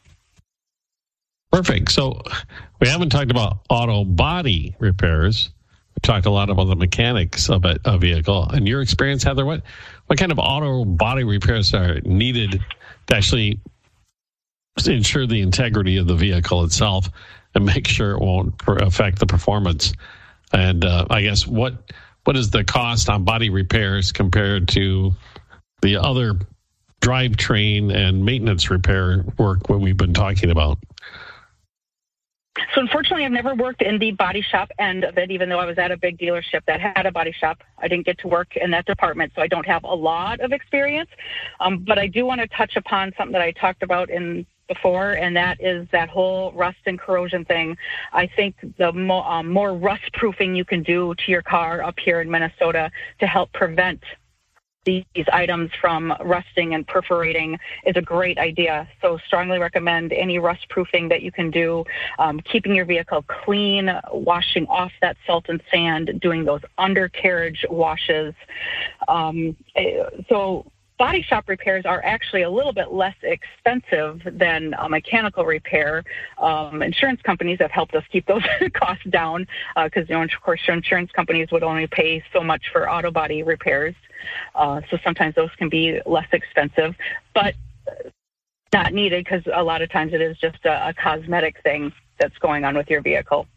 Perfect. 1.52 1.92
So 1.92 2.22
we 2.80 2.88
haven't 2.88 3.10
talked 3.10 3.30
about 3.30 3.60
auto 3.70 4.04
body 4.04 4.76
repairs. 4.80 5.52
We 5.96 6.00
talked 6.02 6.26
a 6.26 6.32
lot 6.32 6.50
about 6.50 6.66
the 6.66 6.76
mechanics 6.76 7.50
of 7.50 7.64
a, 7.66 7.78
a 7.86 8.00
vehicle. 8.00 8.50
In 8.54 8.66
your 8.66 8.82
experience, 8.82 9.24
Heather, 9.24 9.46
what 9.46 9.62
what 10.08 10.18
kind 10.18 10.32
of 10.32 10.40
auto 10.40 10.84
body 10.84 11.24
repairs 11.24 11.74
are 11.76 12.00
needed 12.02 12.60
to 13.08 13.16
actually 13.16 13.60
ensure 14.88 15.28
the 15.28 15.42
integrity 15.42 15.98
of 15.98 16.08
the 16.08 16.16
vehicle 16.16 16.64
itself 16.64 17.10
and 17.54 17.66
make 17.66 17.88
sure 17.88 18.14
it 18.14 18.20
won't 18.20 18.56
affect 18.68 19.20
the 19.20 19.28
performance? 19.28 19.94
And 20.52 20.84
uh, 20.84 21.06
I 21.12 21.22
guess 21.22 21.46
what 21.46 21.92
what 22.24 22.36
is 22.36 22.50
the 22.50 22.64
cost 22.64 23.10
on 23.10 23.26
body 23.26 23.52
repairs 23.52 24.12
compared 24.12 24.70
to 24.70 25.12
the 25.84 25.98
other 25.98 26.34
drivetrain 27.04 27.94
and 27.94 28.24
maintenance 28.24 28.70
repair 28.70 29.26
work 29.38 29.70
what 29.70 29.82
we've 29.82 29.98
been 29.98 30.14
talking 30.14 30.50
about? 30.50 30.80
So 32.74 32.82
unfortunately, 32.82 33.26
I've 33.26 33.32
never 33.32 33.56
worked 33.56 33.82
in 33.82 33.98
the 33.98 34.12
body 34.12 34.42
shop 34.42 34.70
end 34.80 35.04
of 35.04 35.18
it, 35.18 35.32
even 35.32 35.50
though 35.50 35.60
I 35.60 35.66
was 35.66 35.78
at 35.80 35.92
a 35.92 35.98
big 35.98 36.18
dealership 36.18 36.62
that 36.68 36.80
had 36.80 37.06
a 37.06 37.12
body 37.12 37.32
shop. 37.32 37.64
I 37.80 37.88
didn't 37.88 38.06
get 38.06 38.20
to 38.20 38.28
work 38.28 38.56
in 38.56 38.72
that 38.72 38.86
department, 38.86 39.34
so 39.36 39.42
I 39.42 39.48
don't 39.48 39.66
have 39.66 39.84
a 39.84 39.94
lot 39.94 40.40
of 40.40 40.54
experience. 40.54 41.10
Um, 41.60 41.80
but 41.80 41.98
I 41.98 42.08
do 42.08 42.26
want 42.26 42.42
to 42.42 42.48
touch 42.48 42.76
upon 42.76 43.12
something 43.18 43.34
that 43.34 43.42
I 43.42 43.52
talked 43.52 43.82
about 43.84 44.10
in 44.10 44.46
before, 44.68 45.14
and 45.14 45.36
that 45.36 45.60
is 45.62 45.88
that 45.92 46.10
whole 46.10 46.52
rust 46.54 46.78
and 46.86 47.00
corrosion 47.00 47.44
thing. 47.44 47.76
I 48.14 48.28
think 48.28 48.56
the 48.78 48.94
mo- 48.94 49.24
um, 49.24 49.50
more 49.50 49.74
rust 49.74 50.14
proofing 50.14 50.56
you 50.56 50.64
can 50.64 50.84
do 50.84 51.16
to 51.16 51.32
your 51.32 51.42
car 51.42 51.84
up 51.84 52.00
here 52.00 52.22
in 52.22 52.30
Minnesota 52.30 52.92
to 53.20 53.28
help 53.28 53.52
prevent 53.54 54.02
these 54.86 55.06
items 55.32 55.72
from 55.80 56.14
rusting 56.22 56.74
and 56.74 56.88
perforating 56.88 57.58
is 57.86 57.96
a 57.96 58.02
great 58.02 58.38
idea. 58.38 58.88
So 59.02 59.18
strongly 59.26 59.60
recommend 59.60 60.12
any 60.14 60.40
rust 60.40 60.68
proofing 60.70 61.10
that 61.10 61.22
you 61.22 61.32
can 61.32 61.52
do, 61.52 61.86
um, 62.20 62.40
keeping 62.42 62.76
your 62.76 62.86
vehicle 62.86 63.24
clean, 63.28 63.92
washing 64.12 64.68
off 64.68 64.92
that 65.02 65.18
salt 65.26 65.46
and 65.50 65.62
sand, 65.72 66.20
doing 66.22 66.46
those 66.46 66.62
undercarriage 66.78 67.66
washes. 67.70 68.34
Um, 69.08 69.56
so 70.30 70.66
body 70.98 71.22
shop 71.22 71.50
repairs 71.50 71.86
are 71.86 72.04
actually 72.04 72.44
a 72.44 72.50
little 72.50 72.74
bit 72.74 72.92
less 72.92 73.16
expensive 73.24 74.22
than 74.26 74.74
a 74.80 74.88
mechanical 74.88 75.46
repair. 75.46 76.04
Um, 76.38 76.82
insurance 76.82 77.22
companies 77.22 77.58
have 77.60 77.72
helped 77.72 77.96
us 77.96 78.04
keep 78.12 78.26
those 78.26 78.44
costs 78.74 79.06
down 79.10 79.48
because, 79.84 80.04
uh, 80.04 80.06
you 80.10 80.16
know, 80.16 80.24
of 80.24 80.30
course, 80.42 80.62
insurance 80.68 81.12
companies 81.12 81.52
would 81.52 81.64
only 81.64 81.88
pay 81.88 82.24
so 82.32 82.44
much 82.44 82.64
for 82.72 82.90
auto 82.90 83.12
body 83.12 83.44
repairs. 83.44 83.96
Uh, 84.56 84.82
so 84.90 84.98
sometimes 85.04 85.36
those 85.36 85.52
can 85.58 85.70
be 85.70 86.00
less 86.06 86.28
expensive, 86.32 86.96
but 87.34 87.56
not 88.74 88.94
needed 88.94 89.24
because 89.24 89.44
a 89.54 89.64
lot 89.64 89.82
of 89.82 89.92
times 89.92 90.14
it 90.14 90.22
is 90.22 90.38
just 90.38 90.66
a, 90.66 90.90
a 90.90 90.94
cosmetic 90.94 91.62
thing 91.64 91.94
that's 92.20 92.38
going 92.40 92.66
on 92.66 92.76
with 92.76 92.90
your 92.90 93.02
vehicle. 93.02 93.48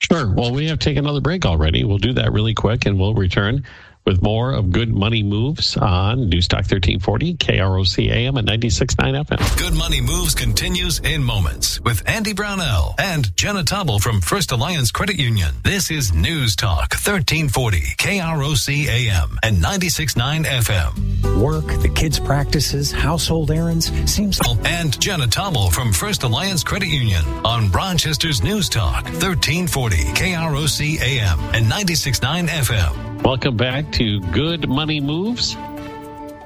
Sure. 0.00 0.32
Well, 0.32 0.52
we 0.52 0.66
have 0.68 0.78
taken 0.78 1.04
another 1.04 1.20
break 1.20 1.44
already. 1.44 1.84
We'll 1.84 1.98
do 1.98 2.12
that 2.14 2.32
really 2.32 2.54
quick 2.54 2.86
and 2.86 2.98
we'll 2.98 3.14
return 3.14 3.64
with 4.08 4.22
more 4.22 4.52
of 4.52 4.72
Good 4.72 4.88
Money 4.88 5.22
Moves 5.22 5.76
on 5.76 6.30
Newstalk 6.30 6.64
1340, 6.64 7.34
KROC 7.34 8.10
AM 8.10 8.38
at 8.38 8.46
96.9 8.46 9.26
FM. 9.26 9.58
Good 9.58 9.74
Money 9.74 10.00
Moves 10.00 10.34
continues 10.34 10.98
in 11.00 11.22
moments 11.22 11.78
with 11.82 12.08
Andy 12.08 12.32
Brownell 12.32 12.94
and 12.98 13.36
Jenna 13.36 13.64
Tobble 13.64 13.98
from 13.98 14.22
First 14.22 14.50
Alliance 14.50 14.90
Credit 14.90 15.16
Union. 15.16 15.50
This 15.62 15.90
is 15.90 16.14
News 16.14 16.56
Talk 16.56 16.94
1340, 16.94 17.80
KROC 17.98 18.86
AM 18.86 19.38
and 19.42 19.58
96.9 19.58 20.44
FM. 20.46 21.38
Work, 21.38 21.66
the 21.82 21.90
kids' 21.90 22.18
practices, 22.18 22.90
household 22.90 23.50
errands, 23.50 23.92
seems... 24.10 24.40
And 24.64 24.98
Jenna 24.98 25.26
Tobble 25.26 25.68
from 25.70 25.92
First 25.92 26.22
Alliance 26.22 26.64
Credit 26.64 26.88
Union 26.88 27.22
on 27.44 27.70
Rochester's 27.70 28.42
News 28.42 28.70
Talk 28.70 29.04
1340, 29.04 29.96
KROC 29.96 31.00
AM 31.02 31.38
and 31.52 31.66
96.9 31.66 32.48
FM. 32.48 33.07
Welcome 33.24 33.56
back 33.56 33.92
to 33.92 34.20
Good 34.20 34.68
Money 34.68 35.00
Moves. 35.00 35.54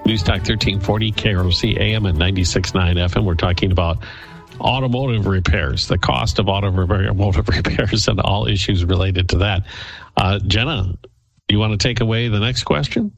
News 0.05 0.23
Talk 0.23 0.39
1340, 0.39 1.13
KROC 1.13 1.79
AM 1.79 2.07
and 2.07 2.19
96.9 2.19 2.73
FM. 2.97 3.25
We're 3.25 3.35
talking 3.35 3.71
about 3.71 3.99
automotive 4.61 5.27
repairs, 5.27 5.87
the 5.87 5.99
cost 5.99 6.39
of 6.39 6.49
automotive 6.49 7.49
repairs, 7.57 8.09
and 8.09 8.21
all 8.21 8.49
issues 8.49 8.85
related 8.85 9.29
to 9.29 9.39
that. 9.39 9.67
Uh, 10.17 10.41
Jenna, 10.41 10.99
you 11.49 11.59
want 11.59 11.73
to 11.73 11.79
take 11.79 12.01
away 12.01 12.29
the 12.29 12.41
next 12.41 12.65
question? 12.65 13.13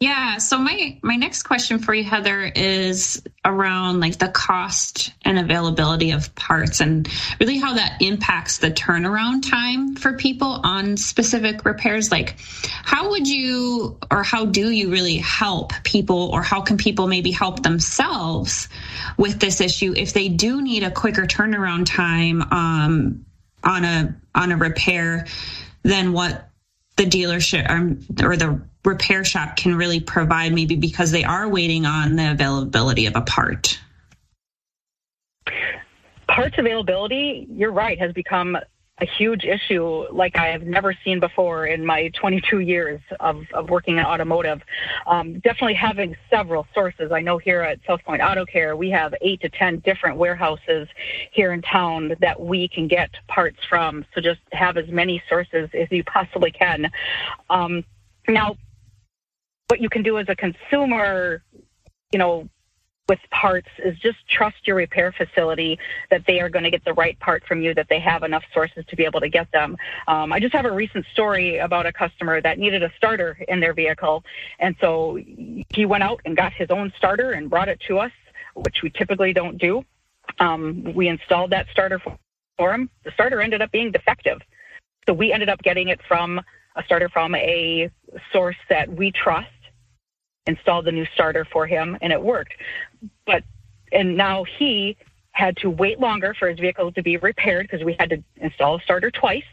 Yeah. 0.00 0.38
So 0.38 0.56
my 0.56 0.98
my 1.02 1.16
next 1.16 1.42
question 1.42 1.78
for 1.78 1.92
you, 1.92 2.04
Heather, 2.04 2.44
is 2.44 3.22
around 3.44 4.00
like 4.00 4.16
the 4.18 4.28
cost 4.28 5.12
and 5.26 5.38
availability 5.38 6.12
of 6.12 6.34
parts, 6.34 6.80
and 6.80 7.06
really 7.38 7.58
how 7.58 7.74
that 7.74 8.00
impacts 8.00 8.56
the 8.56 8.70
turnaround 8.70 9.46
time 9.48 9.96
for 9.96 10.14
people 10.14 10.62
on 10.64 10.96
specific 10.96 11.66
repairs. 11.66 12.10
Like, 12.10 12.36
how 12.82 13.10
would 13.10 13.28
you 13.28 13.98
or 14.10 14.22
how 14.22 14.46
do 14.46 14.70
you 14.70 14.90
really 14.90 15.18
help 15.18 15.74
people, 15.84 16.30
or 16.32 16.42
how 16.42 16.62
can 16.62 16.78
people 16.78 17.06
maybe 17.06 17.30
help 17.30 17.62
themselves 17.62 18.70
with 19.18 19.38
this 19.38 19.60
issue 19.60 19.92
if 19.94 20.14
they 20.14 20.30
do 20.30 20.62
need 20.62 20.82
a 20.82 20.90
quicker 20.90 21.26
turnaround 21.26 21.84
time 21.84 22.40
um, 22.50 23.26
on 23.64 23.84
a 23.84 24.16
on 24.34 24.50
a 24.50 24.56
repair 24.56 25.26
than 25.82 26.14
what 26.14 26.48
the 26.96 27.04
dealership 27.04 27.68
um, 27.68 28.00
or 28.22 28.38
the 28.38 28.62
repair 28.84 29.24
shop 29.24 29.56
can 29.56 29.74
really 29.74 30.00
provide 30.00 30.52
maybe 30.52 30.76
because 30.76 31.10
they 31.10 31.24
are 31.24 31.48
waiting 31.48 31.84
on 31.84 32.16
the 32.16 32.30
availability 32.30 33.06
of 33.06 33.14
a 33.16 33.20
part 33.22 33.78
parts 36.28 36.56
availability 36.58 37.46
you're 37.50 37.72
right 37.72 37.98
has 37.98 38.12
become 38.12 38.56
a 39.00 39.06
huge 39.06 39.44
issue 39.44 40.04
like 40.12 40.36
I 40.36 40.48
have 40.48 40.62
never 40.62 40.94
seen 41.04 41.20
before 41.20 41.66
in 41.66 41.84
my 41.84 42.10
22 42.10 42.60
years 42.60 43.00
of, 43.18 43.42
of 43.54 43.70
working 43.70 43.96
in 43.96 44.04
automotive. 44.04 44.60
Um, 45.06 45.40
definitely 45.40 45.74
having 45.74 46.16
several 46.28 46.66
sources. 46.74 47.10
I 47.12 47.20
know 47.20 47.38
here 47.38 47.62
at 47.62 47.80
South 47.86 48.02
Point 48.04 48.22
Auto 48.22 48.44
Care, 48.44 48.76
we 48.76 48.90
have 48.90 49.14
eight 49.22 49.40
to 49.40 49.48
10 49.48 49.78
different 49.80 50.18
warehouses 50.18 50.88
here 51.32 51.52
in 51.52 51.62
town 51.62 52.14
that 52.20 52.40
we 52.40 52.68
can 52.68 52.88
get 52.88 53.10
parts 53.28 53.58
from. 53.68 54.04
So 54.14 54.20
just 54.20 54.40
have 54.52 54.76
as 54.76 54.88
many 54.88 55.22
sources 55.28 55.70
as 55.72 55.90
you 55.90 56.04
possibly 56.04 56.50
can. 56.50 56.90
Um, 57.48 57.84
now, 58.28 58.56
what 59.70 59.80
you 59.80 59.88
can 59.88 60.02
do 60.02 60.18
as 60.18 60.26
a 60.28 60.34
consumer, 60.34 61.42
you 62.12 62.18
know, 62.18 62.48
with 63.08 63.18
parts 63.30 63.68
is 63.84 63.98
just 63.98 64.18
trust 64.28 64.56
your 64.66 64.76
repair 64.76 65.12
facility 65.12 65.78
that 66.10 66.22
they 66.26 66.38
are 66.40 66.48
going 66.48 66.62
to 66.62 66.70
get 66.70 66.84
the 66.84 66.92
right 66.94 67.18
part 67.18 67.42
from 67.46 67.60
you, 67.60 67.74
that 67.74 67.86
they 67.88 67.98
have 67.98 68.22
enough 68.22 68.44
sources 68.54 68.84
to 68.88 68.94
be 68.94 69.04
able 69.04 69.20
to 69.20 69.28
get 69.28 69.50
them. 69.52 69.76
Um, 70.06 70.32
I 70.32 70.38
just 70.38 70.54
have 70.54 70.64
a 70.64 70.70
recent 70.70 71.04
story 71.12 71.58
about 71.58 71.86
a 71.86 71.92
customer 71.92 72.40
that 72.40 72.58
needed 72.58 72.84
a 72.84 72.92
starter 72.96 73.36
in 73.48 73.58
their 73.58 73.74
vehicle. 73.74 74.22
And 74.60 74.76
so 74.80 75.18
he 75.70 75.86
went 75.86 76.04
out 76.04 76.20
and 76.24 76.36
got 76.36 76.52
his 76.52 76.68
own 76.70 76.92
starter 76.96 77.32
and 77.32 77.50
brought 77.50 77.68
it 77.68 77.80
to 77.88 77.98
us, 77.98 78.12
which 78.54 78.82
we 78.82 78.90
typically 78.90 79.32
don't 79.32 79.58
do. 79.58 79.84
Um, 80.38 80.92
we 80.94 81.08
installed 81.08 81.50
that 81.50 81.66
starter 81.72 82.00
for 82.58 82.72
him. 82.72 82.90
The 83.04 83.10
starter 83.12 83.40
ended 83.40 83.60
up 83.60 83.72
being 83.72 83.90
defective. 83.90 84.38
So 85.06 85.14
we 85.14 85.32
ended 85.32 85.48
up 85.48 85.60
getting 85.62 85.88
it 85.88 86.00
from 86.06 86.40
a 86.76 86.84
starter 86.84 87.08
from 87.08 87.34
a 87.34 87.90
source 88.32 88.56
that 88.68 88.88
we 88.88 89.10
trust 89.10 89.48
installed 90.46 90.84
the 90.84 90.92
new 90.92 91.06
starter 91.14 91.46
for 91.52 91.66
him 91.66 91.96
and 92.00 92.12
it 92.12 92.22
worked. 92.22 92.54
But, 93.26 93.44
and 93.92 94.16
now 94.16 94.44
he 94.44 94.96
had 95.32 95.56
to 95.58 95.70
wait 95.70 96.00
longer 96.00 96.34
for 96.38 96.48
his 96.48 96.58
vehicle 96.58 96.92
to 96.92 97.02
be 97.02 97.16
repaired 97.16 97.68
because 97.70 97.84
we 97.84 97.96
had 97.98 98.10
to 98.10 98.22
install 98.36 98.76
a 98.76 98.80
starter 98.80 99.10
twice. 99.10 99.44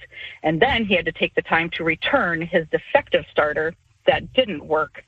And 0.43 0.59
then 0.59 0.85
he 0.85 0.95
had 0.95 1.05
to 1.05 1.11
take 1.11 1.35
the 1.35 1.41
time 1.41 1.69
to 1.71 1.83
return 1.83 2.41
his 2.41 2.67
defective 2.71 3.25
starter 3.31 3.73
that 4.05 4.33
didn't 4.33 4.65
work. 4.65 5.03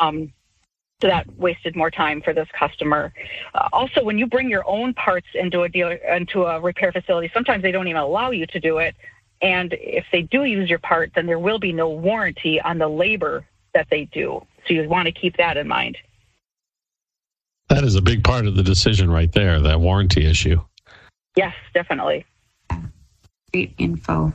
Um, 0.00 0.32
so 1.00 1.08
that 1.08 1.26
wasted 1.38 1.76
more 1.76 1.90
time 1.90 2.20
for 2.20 2.34
this 2.34 2.48
customer. 2.58 3.12
Uh, 3.54 3.68
also, 3.72 4.04
when 4.04 4.18
you 4.18 4.26
bring 4.26 4.50
your 4.50 4.68
own 4.68 4.92
parts 4.92 5.28
into 5.34 5.62
a 5.62 5.68
dealer 5.68 5.94
into 5.94 6.44
a 6.44 6.60
repair 6.60 6.92
facility, 6.92 7.30
sometimes 7.32 7.62
they 7.62 7.72
don't 7.72 7.88
even 7.88 8.00
allow 8.00 8.30
you 8.30 8.46
to 8.46 8.60
do 8.60 8.78
it. 8.78 8.94
And 9.40 9.74
if 9.80 10.04
they 10.12 10.22
do 10.22 10.44
use 10.44 10.68
your 10.68 10.78
part, 10.78 11.12
then 11.14 11.24
there 11.24 11.38
will 11.38 11.58
be 11.58 11.72
no 11.72 11.88
warranty 11.88 12.60
on 12.60 12.76
the 12.76 12.88
labor 12.88 13.46
that 13.72 13.86
they 13.90 14.04
do. 14.06 14.44
So 14.66 14.74
you 14.74 14.88
want 14.88 15.06
to 15.06 15.12
keep 15.12 15.36
that 15.36 15.56
in 15.56 15.66
mind. 15.66 15.96
That 17.68 17.84
is 17.84 17.94
a 17.94 18.02
big 18.02 18.24
part 18.24 18.46
of 18.46 18.56
the 18.56 18.62
decision 18.62 19.10
right 19.10 19.30
there, 19.30 19.60
that 19.60 19.80
warranty 19.80 20.26
issue. 20.26 20.60
Yes, 21.36 21.54
definitely. 21.72 22.26
Great 23.52 23.74
info. 23.78 24.32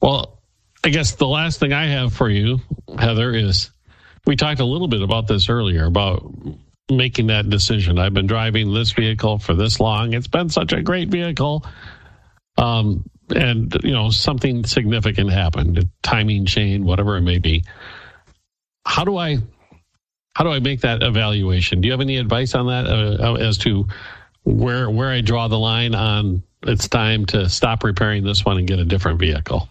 Well, 0.00 0.38
I 0.82 0.88
guess 0.88 1.12
the 1.12 1.28
last 1.28 1.60
thing 1.60 1.72
I 1.72 1.86
have 1.86 2.14
for 2.14 2.28
you, 2.28 2.60
Heather, 2.98 3.34
is 3.34 3.70
we 4.26 4.36
talked 4.36 4.60
a 4.60 4.64
little 4.64 4.88
bit 4.88 5.02
about 5.02 5.28
this 5.28 5.48
earlier 5.48 5.84
about 5.84 6.24
making 6.90 7.28
that 7.28 7.50
decision. 7.50 7.98
I've 7.98 8.14
been 8.14 8.26
driving 8.26 8.72
this 8.72 8.92
vehicle 8.92 9.38
for 9.38 9.54
this 9.54 9.78
long. 9.78 10.14
It's 10.14 10.26
been 10.26 10.48
such 10.48 10.72
a 10.72 10.82
great 10.82 11.08
vehicle. 11.08 11.64
Um, 12.56 13.04
and, 13.34 13.74
you 13.82 13.92
know, 13.92 14.10
something 14.10 14.64
significant 14.64 15.30
happened, 15.30 15.88
timing 16.02 16.46
chain, 16.46 16.84
whatever 16.84 17.16
it 17.16 17.22
may 17.22 17.38
be 17.38 17.64
how 18.84 19.04
do 19.04 19.16
I 19.16 19.38
how 20.34 20.44
do 20.44 20.50
I 20.50 20.60
make 20.60 20.80
that 20.80 21.02
evaluation? 21.02 21.80
Do 21.80 21.86
you 21.86 21.92
have 21.92 22.00
any 22.00 22.16
advice 22.16 22.54
on 22.54 22.66
that 22.66 22.86
uh, 22.86 23.34
as 23.34 23.58
to 23.58 23.86
where 24.44 24.90
where 24.90 25.10
I 25.10 25.20
draw 25.20 25.48
the 25.48 25.58
line 25.58 25.94
on 25.94 26.42
it's 26.64 26.88
time 26.88 27.26
to 27.26 27.48
stop 27.48 27.84
repairing 27.84 28.24
this 28.24 28.44
one 28.44 28.58
and 28.58 28.66
get 28.66 28.78
a 28.78 28.84
different 28.84 29.18
vehicle? 29.18 29.68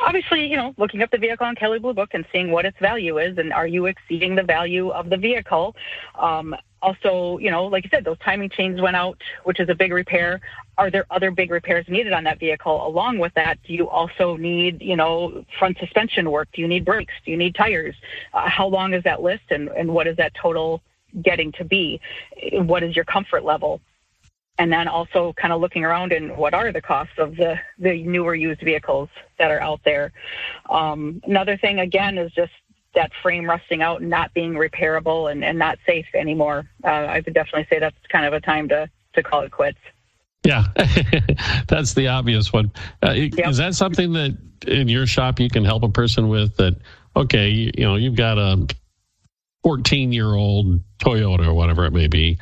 Obviously, 0.00 0.46
you 0.46 0.56
know, 0.56 0.74
looking 0.78 1.02
up 1.02 1.10
the 1.10 1.18
vehicle 1.18 1.46
on 1.46 1.54
Kelley 1.54 1.78
Blue 1.78 1.94
Book 1.94 2.10
and 2.12 2.24
seeing 2.32 2.50
what 2.50 2.64
its 2.64 2.78
value 2.78 3.18
is, 3.18 3.36
and 3.38 3.52
are 3.52 3.66
you 3.66 3.86
exceeding 3.86 4.34
the 4.34 4.42
value 4.42 4.90
of 4.90 5.10
the 5.10 5.16
vehicle? 5.16 5.76
Um, 6.14 6.54
also, 6.80 7.38
you 7.38 7.50
know, 7.50 7.64
like 7.64 7.84
you 7.84 7.90
said, 7.92 8.04
those 8.04 8.18
timing 8.18 8.50
chains 8.50 8.80
went 8.80 8.96
out, 8.96 9.20
which 9.44 9.60
is 9.60 9.68
a 9.68 9.74
big 9.74 9.92
repair. 9.92 10.40
Are 10.76 10.90
there 10.90 11.06
other 11.10 11.30
big 11.30 11.50
repairs 11.50 11.86
needed 11.88 12.12
on 12.12 12.24
that 12.24 12.40
vehicle? 12.40 12.86
Along 12.86 13.18
with 13.18 13.32
that, 13.34 13.58
do 13.62 13.72
you 13.72 13.88
also 13.88 14.36
need, 14.36 14.82
you 14.82 14.96
know, 14.96 15.44
front 15.58 15.78
suspension 15.78 16.30
work? 16.30 16.48
Do 16.52 16.62
you 16.62 16.68
need 16.68 16.84
brakes? 16.84 17.14
Do 17.24 17.30
you 17.30 17.36
need 17.36 17.54
tires? 17.54 17.94
Uh, 18.32 18.48
how 18.48 18.66
long 18.66 18.94
is 18.94 19.04
that 19.04 19.22
list 19.22 19.44
and, 19.50 19.68
and 19.68 19.92
what 19.92 20.06
is 20.06 20.16
that 20.16 20.32
total 20.34 20.82
getting 21.22 21.52
to 21.52 21.64
be? 21.64 22.00
What 22.52 22.82
is 22.82 22.96
your 22.96 23.04
comfort 23.04 23.44
level? 23.44 23.80
And 24.58 24.72
then 24.72 24.86
also 24.88 25.32
kind 25.34 25.52
of 25.52 25.60
looking 25.60 25.84
around 25.84 26.12
and 26.12 26.36
what 26.36 26.54
are 26.54 26.72
the 26.72 26.80
costs 26.80 27.14
of 27.18 27.36
the, 27.36 27.58
the 27.78 28.02
newer 28.04 28.34
used 28.34 28.60
vehicles 28.60 29.08
that 29.38 29.50
are 29.50 29.60
out 29.60 29.80
there. 29.84 30.12
Um, 30.70 31.20
another 31.24 31.56
thing, 31.56 31.80
again, 31.80 32.18
is 32.18 32.30
just 32.32 32.52
that 32.94 33.10
frame 33.22 33.48
rusting 33.48 33.82
out 33.82 34.00
and 34.00 34.10
not 34.10 34.32
being 34.34 34.54
repairable 34.54 35.30
and, 35.30 35.44
and 35.44 35.58
not 35.58 35.78
safe 35.84 36.06
anymore. 36.14 36.68
Uh, 36.84 36.88
I 36.88 37.22
would 37.24 37.34
definitely 37.34 37.66
say 37.68 37.80
that's 37.80 37.96
kind 38.08 38.26
of 38.26 38.32
a 38.32 38.40
time 38.40 38.68
to, 38.68 38.88
to 39.14 39.22
call 39.22 39.40
it 39.42 39.50
quits. 39.50 39.78
Yeah, 40.44 40.64
that's 41.68 41.94
the 41.94 42.08
obvious 42.08 42.52
one. 42.52 42.70
Uh, 43.02 43.12
yep. 43.12 43.48
Is 43.48 43.56
that 43.56 43.74
something 43.74 44.12
that 44.12 44.36
in 44.66 44.88
your 44.88 45.06
shop 45.06 45.40
you 45.40 45.48
can 45.48 45.64
help 45.64 45.82
a 45.82 45.88
person 45.88 46.28
with? 46.28 46.56
That 46.58 46.76
okay, 47.16 47.48
you, 47.48 47.70
you 47.74 47.84
know, 47.84 47.96
you've 47.96 48.16
got 48.16 48.36
a 48.36 48.66
14 49.62 50.12
year 50.12 50.34
old 50.34 50.80
Toyota 50.98 51.46
or 51.46 51.54
whatever 51.54 51.86
it 51.86 51.92
may 51.92 52.08
be, 52.08 52.38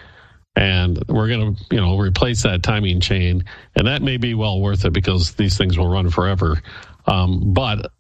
and 0.57 1.01
we're 1.09 1.29
going 1.29 1.55
to 1.55 1.65
you 1.71 1.81
know 1.81 1.97
replace 1.97 2.43
that 2.43 2.65
timing 2.65 3.01
chain, 3.01 3.45
and 3.77 3.87
that 3.87 4.03
may 4.03 4.17
be 4.17 4.35
well 4.35 4.61
worth 4.61 4.85
it 4.85 4.93
because 4.93 5.35
these 5.35 5.57
things 5.57 5.79
will 5.79 5.88
run 5.88 6.11
forever. 6.11 6.61
Um, 7.07 7.53
but 7.53 7.93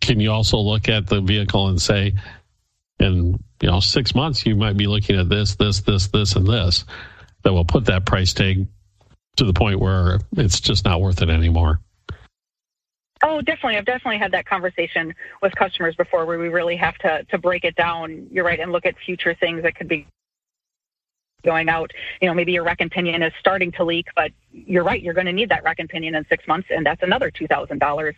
can 0.00 0.18
you 0.18 0.32
also 0.32 0.56
look 0.56 0.88
at 0.88 1.06
the 1.06 1.20
vehicle 1.20 1.68
and 1.68 1.80
say, 1.80 2.14
in 2.98 3.38
you 3.60 3.70
know 3.70 3.80
six 3.80 4.14
months, 4.14 4.46
you 4.46 4.56
might 4.56 4.78
be 4.78 4.86
looking 4.86 5.18
at 5.20 5.28
this, 5.28 5.56
this, 5.56 5.82
this, 5.82 6.06
this, 6.06 6.36
and 6.36 6.46
this 6.46 6.86
that 7.46 7.52
will 7.52 7.64
put 7.64 7.84
that 7.84 8.04
price 8.04 8.32
tag 8.32 8.66
to 9.36 9.44
the 9.44 9.52
point 9.52 9.78
where 9.78 10.18
it's 10.36 10.58
just 10.58 10.84
not 10.84 11.00
worth 11.00 11.22
it 11.22 11.30
anymore. 11.30 11.78
Oh, 13.22 13.40
definitely. 13.40 13.76
I've 13.76 13.84
definitely 13.84 14.18
had 14.18 14.32
that 14.32 14.46
conversation 14.46 15.14
with 15.40 15.54
customers 15.54 15.94
before 15.94 16.26
where 16.26 16.40
we 16.40 16.48
really 16.48 16.74
have 16.74 16.96
to, 16.98 17.22
to 17.30 17.38
break 17.38 17.62
it 17.62 17.76
down. 17.76 18.26
You're 18.32 18.44
right, 18.44 18.58
and 18.58 18.72
look 18.72 18.84
at 18.84 18.96
future 18.98 19.32
things 19.32 19.62
that 19.62 19.76
could 19.76 19.86
be 19.86 20.08
going 21.44 21.68
out. 21.68 21.92
You 22.20 22.26
know, 22.26 22.34
maybe 22.34 22.50
your 22.50 22.64
rack 22.64 22.80
and 22.80 22.90
pinion 22.90 23.22
is 23.22 23.32
starting 23.38 23.70
to 23.72 23.84
leak, 23.84 24.08
but 24.16 24.32
you're 24.50 24.82
right, 24.82 25.00
you're 25.00 25.14
going 25.14 25.26
to 25.26 25.32
need 25.32 25.50
that 25.50 25.62
rack 25.62 25.78
and 25.78 25.88
pinion 25.88 26.16
in 26.16 26.26
six 26.28 26.48
months, 26.48 26.66
and 26.72 26.84
that's 26.84 27.04
another 27.04 27.30
two 27.30 27.46
thousand 27.46 27.80
um, 27.80 27.88
dollars. 27.88 28.16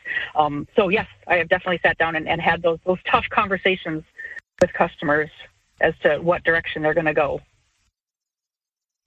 So 0.75 0.88
yes, 0.88 1.07
I 1.27 1.37
have 1.37 1.51
definitely 1.51 1.81
sat 1.83 1.99
down 1.99 2.17
and, 2.17 2.27
and 2.27 2.41
had 2.41 2.62
those 2.62 2.79
those 2.87 2.99
tough 3.05 3.27
conversations 3.29 4.05
with 4.59 4.73
customers 4.73 5.29
as 5.83 5.93
to 6.03 6.17
what 6.17 6.45
direction 6.45 6.81
they're 6.81 6.95
going 6.95 7.05
to 7.05 7.12
go. 7.12 7.43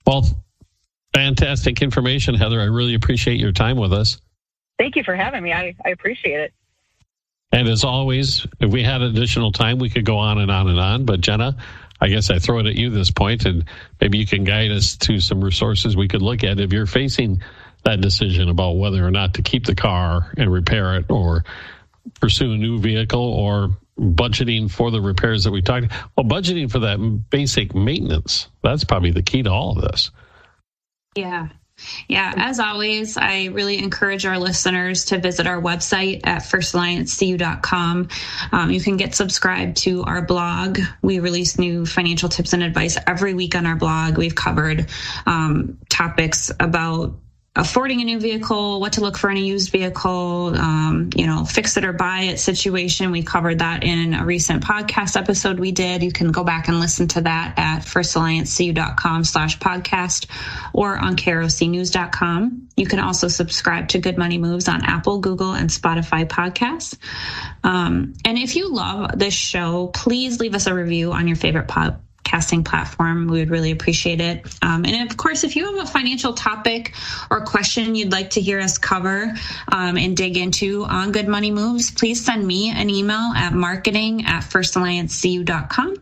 Well, 0.06 0.26
fantastic 1.14 1.82
information, 1.82 2.34
Heather. 2.34 2.60
I 2.60 2.64
really 2.64 2.94
appreciate 2.94 3.38
your 3.40 3.52
time 3.52 3.76
with 3.76 3.92
us. 3.92 4.18
Thank 4.78 4.96
you 4.96 5.04
for 5.04 5.14
having 5.14 5.42
me. 5.42 5.52
I, 5.52 5.74
I 5.84 5.90
appreciate 5.90 6.40
it. 6.40 6.52
And 7.52 7.68
as 7.68 7.84
always, 7.84 8.46
if 8.60 8.70
we 8.70 8.82
had 8.82 9.02
additional 9.02 9.52
time, 9.52 9.78
we 9.78 9.90
could 9.90 10.06
go 10.06 10.16
on 10.16 10.38
and 10.38 10.50
on 10.50 10.68
and 10.68 10.80
on. 10.80 11.04
But 11.04 11.20
Jenna, 11.20 11.56
I 12.00 12.08
guess 12.08 12.30
I 12.30 12.38
throw 12.38 12.58
it 12.60 12.66
at 12.66 12.74
you 12.74 12.90
this 12.90 13.10
point, 13.10 13.44
and 13.44 13.64
maybe 14.00 14.18
you 14.18 14.26
can 14.26 14.42
guide 14.42 14.70
us 14.70 14.96
to 14.98 15.20
some 15.20 15.44
resources 15.44 15.96
we 15.96 16.08
could 16.08 16.22
look 16.22 16.42
at 16.44 16.58
if 16.58 16.72
you're 16.72 16.86
facing 16.86 17.42
that 17.84 18.00
decision 18.00 18.48
about 18.48 18.72
whether 18.72 19.06
or 19.06 19.10
not 19.10 19.34
to 19.34 19.42
keep 19.42 19.66
the 19.66 19.74
car 19.74 20.32
and 20.36 20.52
repair 20.52 20.96
it 20.96 21.10
or 21.10 21.44
pursue 22.20 22.52
a 22.52 22.56
new 22.56 22.78
vehicle 22.78 23.20
or 23.20 23.76
budgeting 23.98 24.70
for 24.70 24.90
the 24.90 25.00
repairs 25.00 25.44
that 25.44 25.50
we 25.50 25.62
talked 25.62 25.92
well 26.16 26.26
budgeting 26.26 26.70
for 26.70 26.78
that 26.80 26.98
basic 27.30 27.74
maintenance 27.74 28.48
that's 28.62 28.84
probably 28.84 29.10
the 29.10 29.22
key 29.22 29.42
to 29.42 29.50
all 29.50 29.76
of 29.76 29.82
this 29.82 30.10
yeah 31.14 31.48
yeah, 32.08 32.32
as 32.36 32.60
always, 32.60 33.16
I 33.16 33.46
really 33.46 33.78
encourage 33.78 34.26
our 34.26 34.38
listeners 34.38 35.06
to 35.06 35.18
visit 35.18 35.46
our 35.46 35.60
website 35.60 36.20
at 36.24 36.42
firstalliancecu.com. 36.42 38.08
Um, 38.52 38.70
you 38.70 38.80
can 38.80 38.96
get 38.96 39.14
subscribed 39.14 39.78
to 39.78 40.02
our 40.04 40.22
blog. 40.22 40.78
We 41.02 41.18
release 41.18 41.58
new 41.58 41.86
financial 41.86 42.28
tips 42.28 42.52
and 42.52 42.62
advice 42.62 42.98
every 43.06 43.34
week 43.34 43.54
on 43.54 43.66
our 43.66 43.76
blog. 43.76 44.18
We've 44.18 44.34
covered 44.34 44.88
um, 45.26 45.78
topics 45.88 46.50
about 46.60 47.14
affording 47.54 48.00
a 48.00 48.04
new 48.04 48.18
vehicle, 48.18 48.80
what 48.80 48.94
to 48.94 49.02
look 49.02 49.18
for 49.18 49.28
in 49.28 49.36
a 49.36 49.40
used 49.40 49.70
vehicle, 49.70 50.54
um, 50.56 51.10
you 51.14 51.26
know, 51.26 51.44
fix 51.44 51.76
it 51.76 51.84
or 51.84 51.92
buy 51.92 52.20
it 52.20 52.38
situation. 52.38 53.10
We 53.10 53.22
covered 53.22 53.58
that 53.58 53.84
in 53.84 54.14
a 54.14 54.24
recent 54.24 54.64
podcast 54.64 55.16
episode 55.16 55.60
we 55.60 55.70
did. 55.70 56.02
You 56.02 56.12
can 56.12 56.32
go 56.32 56.44
back 56.44 56.68
and 56.68 56.80
listen 56.80 57.08
to 57.08 57.20
that 57.22 57.54
at 57.58 57.80
firstalliancecu.com 57.80 59.24
slash 59.24 59.58
podcast 59.58 60.26
or 60.72 60.96
on 60.96 61.14
krocnews.com. 61.14 62.68
You 62.74 62.86
can 62.86 63.00
also 63.00 63.28
subscribe 63.28 63.88
to 63.88 63.98
Good 63.98 64.16
Money 64.16 64.38
Moves 64.38 64.66
on 64.66 64.82
Apple, 64.86 65.18
Google, 65.18 65.52
and 65.52 65.68
Spotify 65.68 66.24
podcasts. 66.24 66.96
Um, 67.62 68.14
and 68.24 68.38
if 68.38 68.56
you 68.56 68.72
love 68.72 69.18
this 69.18 69.34
show, 69.34 69.88
please 69.88 70.40
leave 70.40 70.54
us 70.54 70.66
a 70.66 70.74
review 70.74 71.12
on 71.12 71.28
your 71.28 71.36
favorite 71.36 71.68
pod 71.68 72.00
podcasting 72.32 72.64
platform. 72.64 73.26
We 73.26 73.38
would 73.40 73.50
really 73.50 73.70
appreciate 73.70 74.20
it. 74.20 74.46
Um, 74.62 74.84
and 74.84 75.10
of 75.10 75.16
course, 75.16 75.44
if 75.44 75.56
you 75.56 75.66
have 75.66 75.86
a 75.86 75.90
financial 75.90 76.32
topic 76.32 76.94
or 77.30 77.44
question 77.44 77.94
you'd 77.94 78.12
like 78.12 78.30
to 78.30 78.40
hear 78.40 78.60
us 78.60 78.78
cover 78.78 79.34
um, 79.70 79.96
and 79.96 80.16
dig 80.16 80.36
into 80.36 80.84
on 80.84 81.12
Good 81.12 81.28
Money 81.28 81.50
Moves, 81.50 81.90
please 81.90 82.24
send 82.24 82.46
me 82.46 82.70
an 82.70 82.90
email 82.90 83.32
at 83.36 83.52
marketing 83.52 84.26
at 84.26 84.42
firstalliancecu.com. 84.42 85.96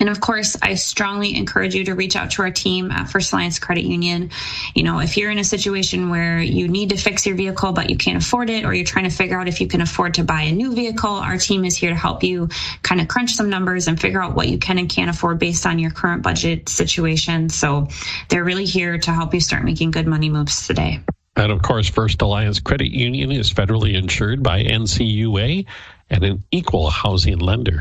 And 0.00 0.08
of 0.08 0.20
course, 0.20 0.56
I 0.62 0.74
strongly 0.74 1.36
encourage 1.36 1.74
you 1.74 1.84
to 1.84 1.94
reach 1.94 2.16
out 2.16 2.30
to 2.32 2.42
our 2.42 2.50
team 2.50 2.90
at 2.90 3.10
First 3.10 3.32
Alliance 3.32 3.58
Credit 3.58 3.84
Union. 3.84 4.30
You 4.74 4.82
know, 4.82 4.98
if 4.98 5.18
you're 5.18 5.30
in 5.30 5.38
a 5.38 5.44
situation 5.44 6.08
where 6.08 6.40
you 6.40 6.68
need 6.68 6.88
to 6.88 6.96
fix 6.96 7.26
your 7.26 7.36
vehicle, 7.36 7.72
but 7.72 7.90
you 7.90 7.98
can't 7.98 8.16
afford 8.16 8.48
it, 8.48 8.64
or 8.64 8.72
you're 8.72 8.86
trying 8.86 9.04
to 9.04 9.14
figure 9.14 9.38
out 9.38 9.46
if 9.46 9.60
you 9.60 9.68
can 9.68 9.82
afford 9.82 10.14
to 10.14 10.24
buy 10.24 10.42
a 10.42 10.52
new 10.52 10.74
vehicle, 10.74 11.10
our 11.10 11.36
team 11.36 11.66
is 11.66 11.76
here 11.76 11.90
to 11.90 11.96
help 11.96 12.22
you 12.22 12.48
kind 12.82 13.00
of 13.00 13.08
crunch 13.08 13.34
some 13.34 13.50
numbers 13.50 13.88
and 13.88 14.00
figure 14.00 14.22
out 14.22 14.34
what 14.34 14.48
you 14.48 14.56
can 14.56 14.78
and 14.78 14.88
can't 14.88 15.10
afford 15.10 15.38
based 15.38 15.66
on 15.66 15.78
your 15.78 15.90
current 15.90 16.22
budget 16.22 16.70
situation. 16.70 17.50
So 17.50 17.88
they're 18.30 18.44
really 18.44 18.64
here 18.64 18.96
to 18.96 19.10
help 19.12 19.34
you 19.34 19.40
start 19.40 19.64
making 19.64 19.90
good 19.90 20.06
money 20.06 20.30
moves 20.30 20.66
today. 20.66 21.00
And 21.36 21.52
of 21.52 21.60
course, 21.60 21.88
First 21.88 22.22
Alliance 22.22 22.58
Credit 22.58 22.90
Union 22.90 23.30
is 23.30 23.52
federally 23.52 23.94
insured 23.94 24.42
by 24.42 24.62
NCUA 24.62 25.66
and 26.08 26.24
an 26.24 26.44
equal 26.50 26.90
housing 26.90 27.38
lender. 27.38 27.80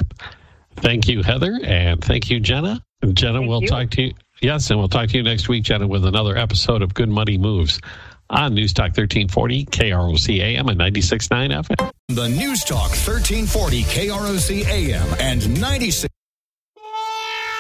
Thank 0.81 1.07
you, 1.07 1.23
Heather, 1.23 1.59
and 1.63 2.03
thank 2.03 2.29
you, 2.29 2.39
Jenna. 2.39 2.81
And 3.01 3.15
Jenna, 3.15 3.39
thank 3.39 3.49
we'll 3.49 3.61
you. 3.61 3.67
talk 3.67 3.89
to 3.91 4.01
you. 4.03 4.13
Yes, 4.41 4.69
and 4.69 4.79
we'll 4.79 4.89
talk 4.89 5.09
to 5.09 5.17
you 5.17 5.23
next 5.23 5.49
week, 5.49 5.63
Jenna, 5.63 5.87
with 5.87 6.05
another 6.05 6.37
episode 6.37 6.81
of 6.81 6.93
Good 6.93 7.09
Money 7.09 7.37
Moves 7.37 7.79
on 8.29 8.53
News 8.53 8.73
Talk 8.73 8.95
1340, 8.95 9.65
KROC 9.65 10.39
AM 10.39 10.69
and 10.69 10.79
96.9 10.79 11.63
FM. 11.63 11.91
The 12.09 12.29
News 12.29 12.63
Talk 12.63 12.89
1340, 12.89 13.83
KROC 13.83 14.65
AM 14.65 15.15
and 15.19 15.59
96. 15.59 16.18